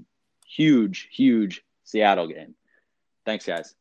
[0.48, 2.54] huge, huge Seattle game.
[3.24, 3.74] Thanks, guys.